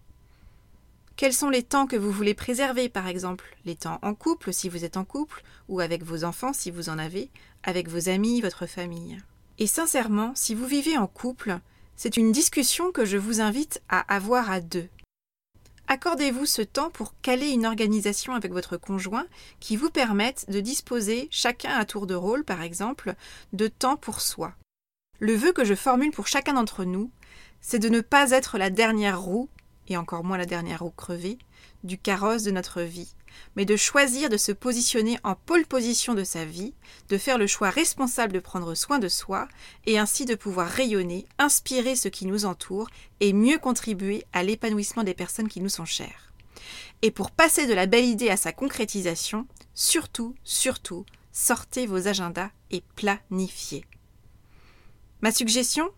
Quels 1.15 1.33
sont 1.33 1.49
les 1.49 1.61
temps 1.61 1.85
que 1.85 1.95
vous 1.95 2.11
voulez 2.11 2.33
préserver, 2.33 2.89
par 2.89 3.07
exemple? 3.07 3.55
Les 3.65 3.75
temps 3.75 3.99
en 4.01 4.15
couple, 4.15 4.51
si 4.51 4.67
vous 4.67 4.83
êtes 4.83 4.97
en 4.97 5.05
couple, 5.05 5.43
ou 5.69 5.79
avec 5.79 6.03
vos 6.03 6.23
enfants, 6.23 6.53
si 6.53 6.71
vous 6.71 6.89
en 6.89 6.97
avez, 6.97 7.29
avec 7.61 7.87
vos 7.87 8.09
amis, 8.09 8.41
votre 8.41 8.65
famille? 8.65 9.21
Et 9.59 9.67
sincèrement, 9.67 10.31
si 10.35 10.55
vous 10.55 10.65
vivez 10.65 10.97
en 10.97 11.05
couple, 11.05 11.59
c'est 11.95 12.17
une 12.17 12.31
discussion 12.31 12.91
que 12.91 13.05
je 13.05 13.17
vous 13.17 13.41
invite 13.41 13.81
à 13.89 13.99
avoir 14.13 14.49
à 14.49 14.59
deux. 14.59 14.89
Accordez-vous 15.87 16.47
ce 16.47 16.63
temps 16.63 16.89
pour 16.89 17.13
caler 17.21 17.49
une 17.49 17.67
organisation 17.67 18.33
avec 18.33 18.51
votre 18.51 18.77
conjoint 18.77 19.27
qui 19.59 19.75
vous 19.75 19.91
permette 19.91 20.49
de 20.49 20.61
disposer, 20.61 21.27
chacun 21.29 21.71
à 21.71 21.85
tour 21.85 22.07
de 22.07 22.15
rôle 22.15 22.43
par 22.43 22.63
exemple, 22.63 23.13
de 23.51 23.67
temps 23.67 23.97
pour 23.97 24.21
soi. 24.21 24.55
Le 25.19 25.35
vœu 25.35 25.51
que 25.51 25.65
je 25.65 25.75
formule 25.75 26.11
pour 26.11 26.25
chacun 26.25 26.53
d'entre 26.53 26.85
nous, 26.85 27.11
c'est 27.61 27.79
de 27.79 27.89
ne 27.89 28.01
pas 28.01 28.31
être 28.31 28.57
la 28.57 28.71
dernière 28.71 29.21
roue, 29.21 29.49
et 29.87 29.97
encore 29.97 30.23
moins 30.23 30.37
la 30.37 30.45
dernière 30.45 30.81
roue 30.81 30.91
crevée, 30.91 31.37
du 31.83 31.97
carrosse 31.97 32.43
de 32.43 32.51
notre 32.51 32.81
vie, 32.81 33.13
mais 33.55 33.65
de 33.65 33.75
choisir 33.75 34.29
de 34.29 34.37
se 34.37 34.51
positionner 34.51 35.17
en 35.23 35.35
pôle 35.35 35.65
position 35.65 36.13
de 36.13 36.23
sa 36.23 36.45
vie, 36.45 36.73
de 37.09 37.17
faire 37.17 37.37
le 37.37 37.47
choix 37.47 37.69
responsable 37.69 38.33
de 38.33 38.39
prendre 38.39 38.75
soin 38.75 38.99
de 38.99 39.07
soi, 39.07 39.47
et 39.85 39.99
ainsi 39.99 40.25
de 40.25 40.35
pouvoir 40.35 40.67
rayonner, 40.67 41.25
inspirer 41.39 41.95
ce 41.95 42.07
qui 42.07 42.25
nous 42.25 42.45
entoure, 42.45 42.89
et 43.19 43.33
mieux 43.33 43.59
contribuer 43.59 44.23
à 44.33 44.43
l'épanouissement 44.43 45.03
des 45.03 45.13
personnes 45.13 45.49
qui 45.49 45.61
nous 45.61 45.69
sont 45.69 45.85
chères. 45.85 46.33
Et 47.01 47.11
pour 47.11 47.31
passer 47.31 47.67
de 47.67 47.73
la 47.73 47.85
belle 47.85 48.05
idée 48.05 48.29
à 48.29 48.37
sa 48.37 48.53
concrétisation, 48.53 49.45
surtout, 49.73 50.35
surtout, 50.43 51.05
sortez 51.31 51.85
vos 51.85 52.07
agendas 52.07 52.51
et 52.71 52.81
planifiez. 52.95 53.85
Ma 55.21 55.31
suggestion 55.31 55.89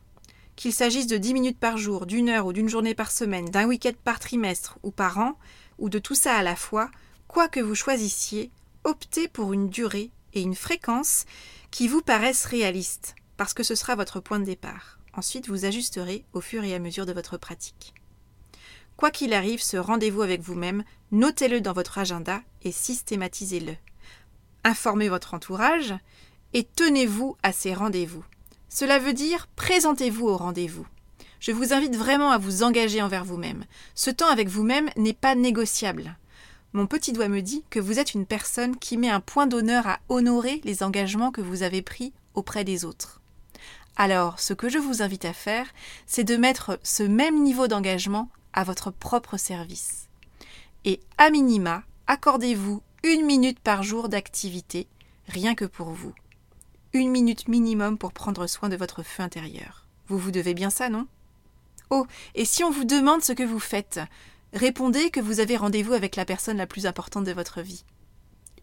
Qu'il 0.56 0.74
s'agisse 0.74 1.08
de 1.08 1.18
10 1.18 1.34
minutes 1.34 1.60
par 1.60 1.78
jour, 1.78 2.06
d'une 2.06 2.30
heure 2.30 2.46
ou 2.46 2.54
d'une 2.54 2.70
journée 2.70 2.96
par 2.96 3.12
semaine, 3.12 3.46
d'un 3.46 3.68
week-end 3.68 3.92
par 4.04 4.20
trimestre 4.20 4.78
ou 4.84 4.92
par 4.92 5.18
an, 5.18 5.38
ou 5.80 5.90
de 5.90 6.00
tout 6.00 6.16
ça 6.16 6.36
à 6.36 6.44
la 6.44 6.56
fois, 6.56 6.90
quoi 7.28 7.50
que 7.50 7.60
vous 7.60 7.76
choisissiez, 7.76 8.52
optez 8.84 9.28
pour 9.28 9.52
une 9.52 9.70
durée 9.70 10.12
et 10.34 10.42
une 10.42 10.56
fréquence 10.56 11.26
qui 11.72 11.88
vous 11.88 12.02
paraissent 12.02 12.46
réalistes, 12.46 13.16
parce 13.36 13.54
que 13.54 13.64
ce 13.64 13.76
sera 13.76 13.96
votre 13.96 14.20
point 14.20 14.40
de 14.40 14.46
départ. 14.46 15.00
Ensuite, 15.14 15.48
vous 15.48 15.66
ajusterez 15.66 16.26
au 16.34 16.42
fur 16.42 16.64
et 16.64 16.76
à 16.76 16.80
mesure 16.80 17.06
de 17.06 17.14
votre 17.14 17.38
pratique. 17.38 17.94
Quoi 18.98 19.12
qu'il 19.12 19.34
arrive, 19.34 19.62
ce 19.62 19.78
rendez-vous 19.78 20.22
avec 20.22 20.42
vous-même, 20.42 20.84
notez-le 21.12 21.60
dans 21.60 21.74
votre 21.74 21.98
agenda 21.98 22.42
et 22.64 22.72
systématisez-le. 22.72 23.76
Informez 24.64 25.10
votre 25.10 25.34
entourage 25.34 25.94
et 26.54 26.64
tenez-vous 26.64 27.36
à 27.44 27.52
ces 27.52 27.74
rendez-vous. 27.74 28.24
Cela 28.76 29.00
veut 29.00 29.14
dire 29.14 29.48
présentez-vous 29.56 30.28
au 30.28 30.36
rendez-vous. 30.36 30.86
Je 31.40 31.54
vous 31.54 31.72
invite 31.72 31.96
vraiment 31.96 32.32
à 32.32 32.38
vous 32.38 32.62
engager 32.62 33.02
envers 33.02 33.24
vous-même. 33.24 33.64
Ce 33.94 34.10
temps 34.10 34.28
avec 34.28 34.50
vous-même 34.50 34.90
n'est 34.98 35.14
pas 35.14 35.34
négociable. 35.34 36.18
Mon 36.74 36.86
petit 36.86 37.14
doigt 37.14 37.30
me 37.30 37.42
dit 37.42 37.64
que 37.70 37.80
vous 37.80 38.00
êtes 38.00 38.14
une 38.14 38.26
personne 38.26 38.76
qui 38.76 38.98
met 38.98 39.10
un 39.10 39.22
point 39.22 39.48
d'honneur 39.48 39.88
à 39.88 40.00
honorer 40.10 40.60
les 40.66 40.84
engagements 40.84 41.32
que 41.32 41.40
vous 41.40 41.64
avez 41.64 41.82
pris 41.82 42.12
auprès 42.34 42.66
des 42.66 42.84
autres. 42.84 43.22
Alors, 43.96 44.42
ce 44.42 44.54
que 44.54 44.68
je 44.68 44.78
vous 44.78 45.02
invite 45.02 45.24
à 45.24 45.32
faire, 45.32 45.68
c'est 46.06 46.26
de 46.26 46.36
mettre 46.36 46.78
ce 46.84 47.04
même 47.04 47.44
niveau 47.44 47.70
d'engagement 47.70 48.28
à 48.52 48.66
votre 48.66 48.92
propre 48.92 49.38
service. 49.38 50.10
Et 50.84 51.00
à 51.18 51.30
minima, 51.30 51.84
accordez-vous 52.08 52.82
une 53.06 53.26
minute 53.26 53.62
par 53.62 53.84
jour 53.84 54.10
d'activité, 54.10 54.88
rien 55.30 55.56
que 55.56 55.64
pour 55.64 55.92
vous. 55.92 56.14
Une 56.96 57.12
minute 57.12 57.50
minimum 57.50 57.98
pour 57.98 58.14
prendre 58.14 58.48
soin 58.48 58.70
de 58.70 58.78
votre 58.78 59.04
feu 59.04 59.22
intérieur. 59.22 59.86
Vous 60.08 60.18
vous 60.18 60.32
devez 60.32 60.54
bien 60.54 60.70
ça, 60.70 60.88
non? 60.88 61.08
Oh, 61.90 62.08
et 62.36 62.46
si 62.46 62.64
on 62.64 62.72
vous 62.72 62.86
demande 62.86 63.22
ce 63.22 63.34
que 63.34 63.44
vous 63.44 63.60
faites, 63.60 64.00
répondez 64.54 65.10
que 65.10 65.20
vous 65.20 65.42
avez 65.42 65.58
rendez-vous 65.58 65.92
avec 65.92 66.16
la 66.16 66.24
personne 66.24 66.56
la 66.56 66.68
plus 66.68 66.86
importante 66.86 67.26
de 67.26 67.34
votre 67.34 67.60
vie. 67.60 67.84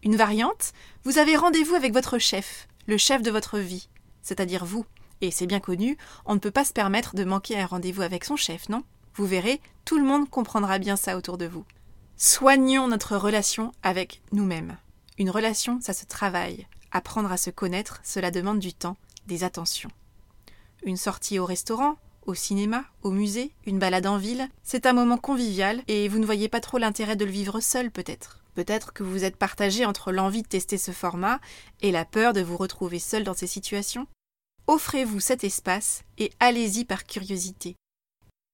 Une 0.01 0.15
variante, 0.15 0.73
vous 1.03 1.19
avez 1.19 1.35
rendez-vous 1.35 1.75
avec 1.75 1.93
votre 1.93 2.17
chef, 2.17 2.67
le 2.87 2.97
chef 2.97 3.21
de 3.21 3.29
votre 3.29 3.59
vie, 3.59 3.87
c'est-à-dire 4.23 4.65
vous. 4.65 4.87
Et 5.21 5.29
c'est 5.29 5.45
bien 5.45 5.59
connu, 5.59 5.95
on 6.25 6.33
ne 6.33 6.39
peut 6.39 6.49
pas 6.49 6.65
se 6.65 6.73
permettre 6.73 7.15
de 7.15 7.25
manquer 7.25 7.59
un 7.59 7.67
rendez-vous 7.67 8.01
avec 8.01 8.25
son 8.25 8.35
chef, 8.35 8.67
non? 8.67 8.81
Vous 9.13 9.27
verrez, 9.27 9.61
tout 9.85 9.99
le 9.99 10.05
monde 10.05 10.27
comprendra 10.27 10.79
bien 10.79 10.95
ça 10.95 11.17
autour 11.17 11.37
de 11.37 11.45
vous. 11.45 11.65
Soignons 12.17 12.87
notre 12.87 13.15
relation 13.15 13.73
avec 13.83 14.23
nous-mêmes. 14.31 14.75
Une 15.19 15.29
relation, 15.29 15.79
ça 15.81 15.93
se 15.93 16.05
travaille. 16.05 16.65
Apprendre 16.95 17.31
à 17.31 17.37
se 17.37 17.49
connaître, 17.49 17.99
cela 18.03 18.29
demande 18.29 18.59
du 18.59 18.71
temps, 18.71 18.97
des 19.25 19.43
attentions. 19.43 19.89
Une 20.83 20.95
sortie 20.95 21.39
au 21.39 21.45
restaurant, 21.45 21.97
au 22.27 22.35
cinéma, 22.35 22.85
au 23.01 23.09
musée, 23.09 23.51
une 23.65 23.79
balade 23.79 24.05
en 24.05 24.19
ville, 24.19 24.47
c'est 24.61 24.85
un 24.85 24.93
moment 24.93 25.17
convivial 25.17 25.81
et 25.87 26.07
vous 26.07 26.19
ne 26.19 26.25
voyez 26.25 26.49
pas 26.49 26.59
trop 26.59 26.77
l'intérêt 26.77 27.15
de 27.15 27.25
le 27.25 27.31
vivre 27.31 27.59
seul 27.61 27.89
peut-être. 27.89 28.43
Peut-être 28.53 28.93
que 28.93 29.01
vous 29.01 29.23
êtes 29.23 29.37
partagé 29.37 29.85
entre 29.87 30.11
l'envie 30.11 30.43
de 30.43 30.47
tester 30.47 30.77
ce 30.77 30.91
format 30.91 31.39
et 31.81 31.91
la 31.91 32.05
peur 32.05 32.31
de 32.31 32.41
vous 32.41 32.57
retrouver 32.57 32.99
seul 32.99 33.23
dans 33.23 33.33
ces 33.33 33.47
situations. 33.47 34.05
Offrez-vous 34.67 35.19
cet 35.19 35.43
espace 35.43 36.03
et 36.19 36.31
allez-y 36.39 36.85
par 36.85 37.05
curiosité. 37.05 37.75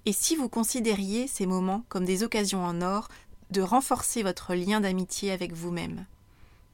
Et 0.06 0.14
si 0.14 0.38
vous 0.38 0.48
considériez 0.48 1.28
ces 1.28 1.46
moments 1.46 1.84
comme 1.90 2.06
des 2.06 2.24
occasions 2.24 2.64
en 2.64 2.82
or 2.82 3.10
de 3.52 3.62
renforcer 3.62 4.24
votre 4.24 4.56
lien 4.56 4.80
d'amitié 4.80 5.32
avec 5.32 5.52
vous-même? 5.52 6.06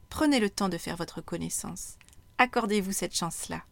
Prenez 0.08 0.40
le 0.40 0.50
temps 0.50 0.68
de 0.68 0.78
faire 0.78 0.96
votre 0.96 1.20
connaissance. 1.20 1.96
Accordez-vous 2.38 2.92
cette 2.92 3.14
chance-là. 3.14 3.62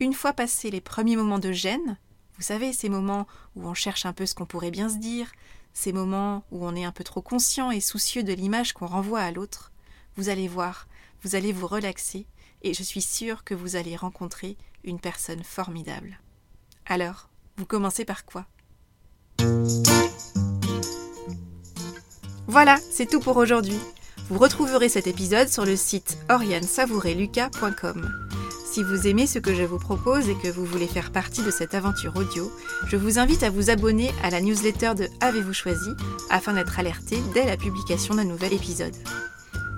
Une 0.00 0.14
fois 0.14 0.32
passés 0.32 0.70
les 0.70 0.80
premiers 0.80 1.16
moments 1.16 1.38
de 1.38 1.52
gêne, 1.52 1.98
vous 2.36 2.42
savez, 2.42 2.72
ces 2.72 2.88
moments 2.88 3.26
où 3.54 3.68
on 3.68 3.74
cherche 3.74 4.06
un 4.06 4.12
peu 4.12 4.24
ce 4.24 4.34
qu'on 4.34 4.46
pourrait 4.46 4.70
bien 4.70 4.88
se 4.88 4.96
dire, 4.96 5.30
ces 5.74 5.92
moments 5.92 6.42
où 6.50 6.64
on 6.64 6.74
est 6.74 6.84
un 6.84 6.92
peu 6.92 7.04
trop 7.04 7.20
conscient 7.20 7.70
et 7.70 7.80
soucieux 7.80 8.22
de 8.22 8.32
l'image 8.32 8.72
qu'on 8.72 8.86
renvoie 8.86 9.20
à 9.20 9.30
l'autre, 9.30 9.72
vous 10.16 10.28
allez 10.30 10.48
voir, 10.48 10.88
vous 11.22 11.34
allez 11.34 11.52
vous 11.52 11.66
relaxer, 11.66 12.26
et 12.62 12.74
je 12.74 12.82
suis 12.82 13.02
sûre 13.02 13.44
que 13.44 13.54
vous 13.54 13.76
allez 13.76 13.94
rencontrer 13.96 14.56
une 14.84 15.00
personne 15.00 15.44
formidable. 15.44 16.18
Alors, 16.86 17.28
vous 17.56 17.66
commencez 17.66 18.04
par 18.04 18.24
quoi? 18.24 18.46
Voilà, 22.46 22.78
c'est 22.90 23.06
tout 23.06 23.20
pour 23.20 23.36
aujourd'hui. 23.36 23.78
Vous 24.30 24.38
retrouverez 24.38 24.88
cet 24.88 25.08
épisode 25.08 25.48
sur 25.48 25.64
le 25.64 25.74
site 25.74 26.16
oriansavoureluca.com. 26.28 28.28
Si 28.64 28.84
vous 28.84 29.08
aimez 29.08 29.26
ce 29.26 29.40
que 29.40 29.52
je 29.52 29.64
vous 29.64 29.80
propose 29.80 30.28
et 30.28 30.36
que 30.36 30.46
vous 30.46 30.64
voulez 30.64 30.86
faire 30.86 31.10
partie 31.10 31.42
de 31.42 31.50
cette 31.50 31.74
aventure 31.74 32.14
audio, 32.14 32.52
je 32.86 32.96
vous 32.96 33.18
invite 33.18 33.42
à 33.42 33.50
vous 33.50 33.70
abonner 33.70 34.12
à 34.22 34.30
la 34.30 34.40
newsletter 34.40 34.92
de 34.96 35.08
Avez-vous 35.20 35.52
choisi 35.52 35.90
afin 36.30 36.52
d'être 36.52 36.78
alerté 36.78 37.18
dès 37.34 37.44
la 37.44 37.56
publication 37.56 38.14
d'un 38.14 38.24
nouvel 38.24 38.52
épisode. 38.52 38.94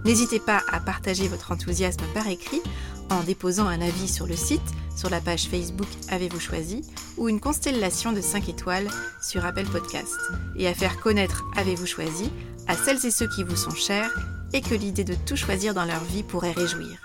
N'hésitez 0.05 0.39
pas 0.39 0.61
à 0.71 0.81
partager 0.81 1.29
votre 1.29 1.51
enthousiasme 1.51 2.05
par 2.13 2.29
écrit 2.29 2.61
en 3.09 3.23
déposant 3.23 3.69
un 3.69 3.81
avis 3.81 4.09
sur 4.09 4.27
le 4.27 4.37
site, 4.37 4.61
sur 4.95 5.09
la 5.09 5.23
page 5.23 5.49
Facebook 5.49 5.89
Avez-vous 6.11 6.41
choisi 6.41 6.83
ou 7.17 7.31
une 7.31 7.41
constellation 7.41 8.13
de 8.13 8.21
5 8.21 8.51
étoiles 8.51 8.91
sur 9.23 9.47
Apple 9.47 9.65
Podcast 9.65 10.19
et 10.57 10.69
à 10.69 10.75
faire 10.75 11.01
connaître 11.01 11.43
Avez-vous 11.57 11.87
choisi 11.87 12.31
à 12.69 12.77
celles 12.77 13.07
et 13.07 13.11
ceux 13.11 13.29
qui 13.29 13.45
vous 13.45 13.57
sont 13.57 13.75
chers 13.75 14.13
et 14.53 14.61
que 14.61 14.75
l'idée 14.75 15.05
de 15.05 15.15
tout 15.15 15.37
choisir 15.37 15.75
dans 15.75 15.85
leur 15.85 16.03
vie 16.05 16.23
pourrait 16.23 16.53
réjouir. 16.53 17.03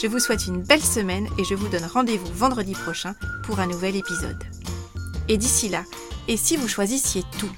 Je 0.00 0.06
vous 0.06 0.18
souhaite 0.18 0.46
une 0.46 0.62
belle 0.62 0.82
semaine 0.82 1.26
et 1.38 1.44
je 1.44 1.54
vous 1.54 1.68
donne 1.68 1.84
rendez-vous 1.84 2.32
vendredi 2.34 2.72
prochain 2.72 3.14
pour 3.44 3.60
un 3.60 3.66
nouvel 3.66 3.96
épisode. 3.96 4.42
Et 5.28 5.38
d'ici 5.38 5.68
là, 5.68 5.84
et 6.28 6.36
si 6.36 6.56
vous 6.56 6.68
choisissiez 6.68 7.22
tout? 7.38 7.50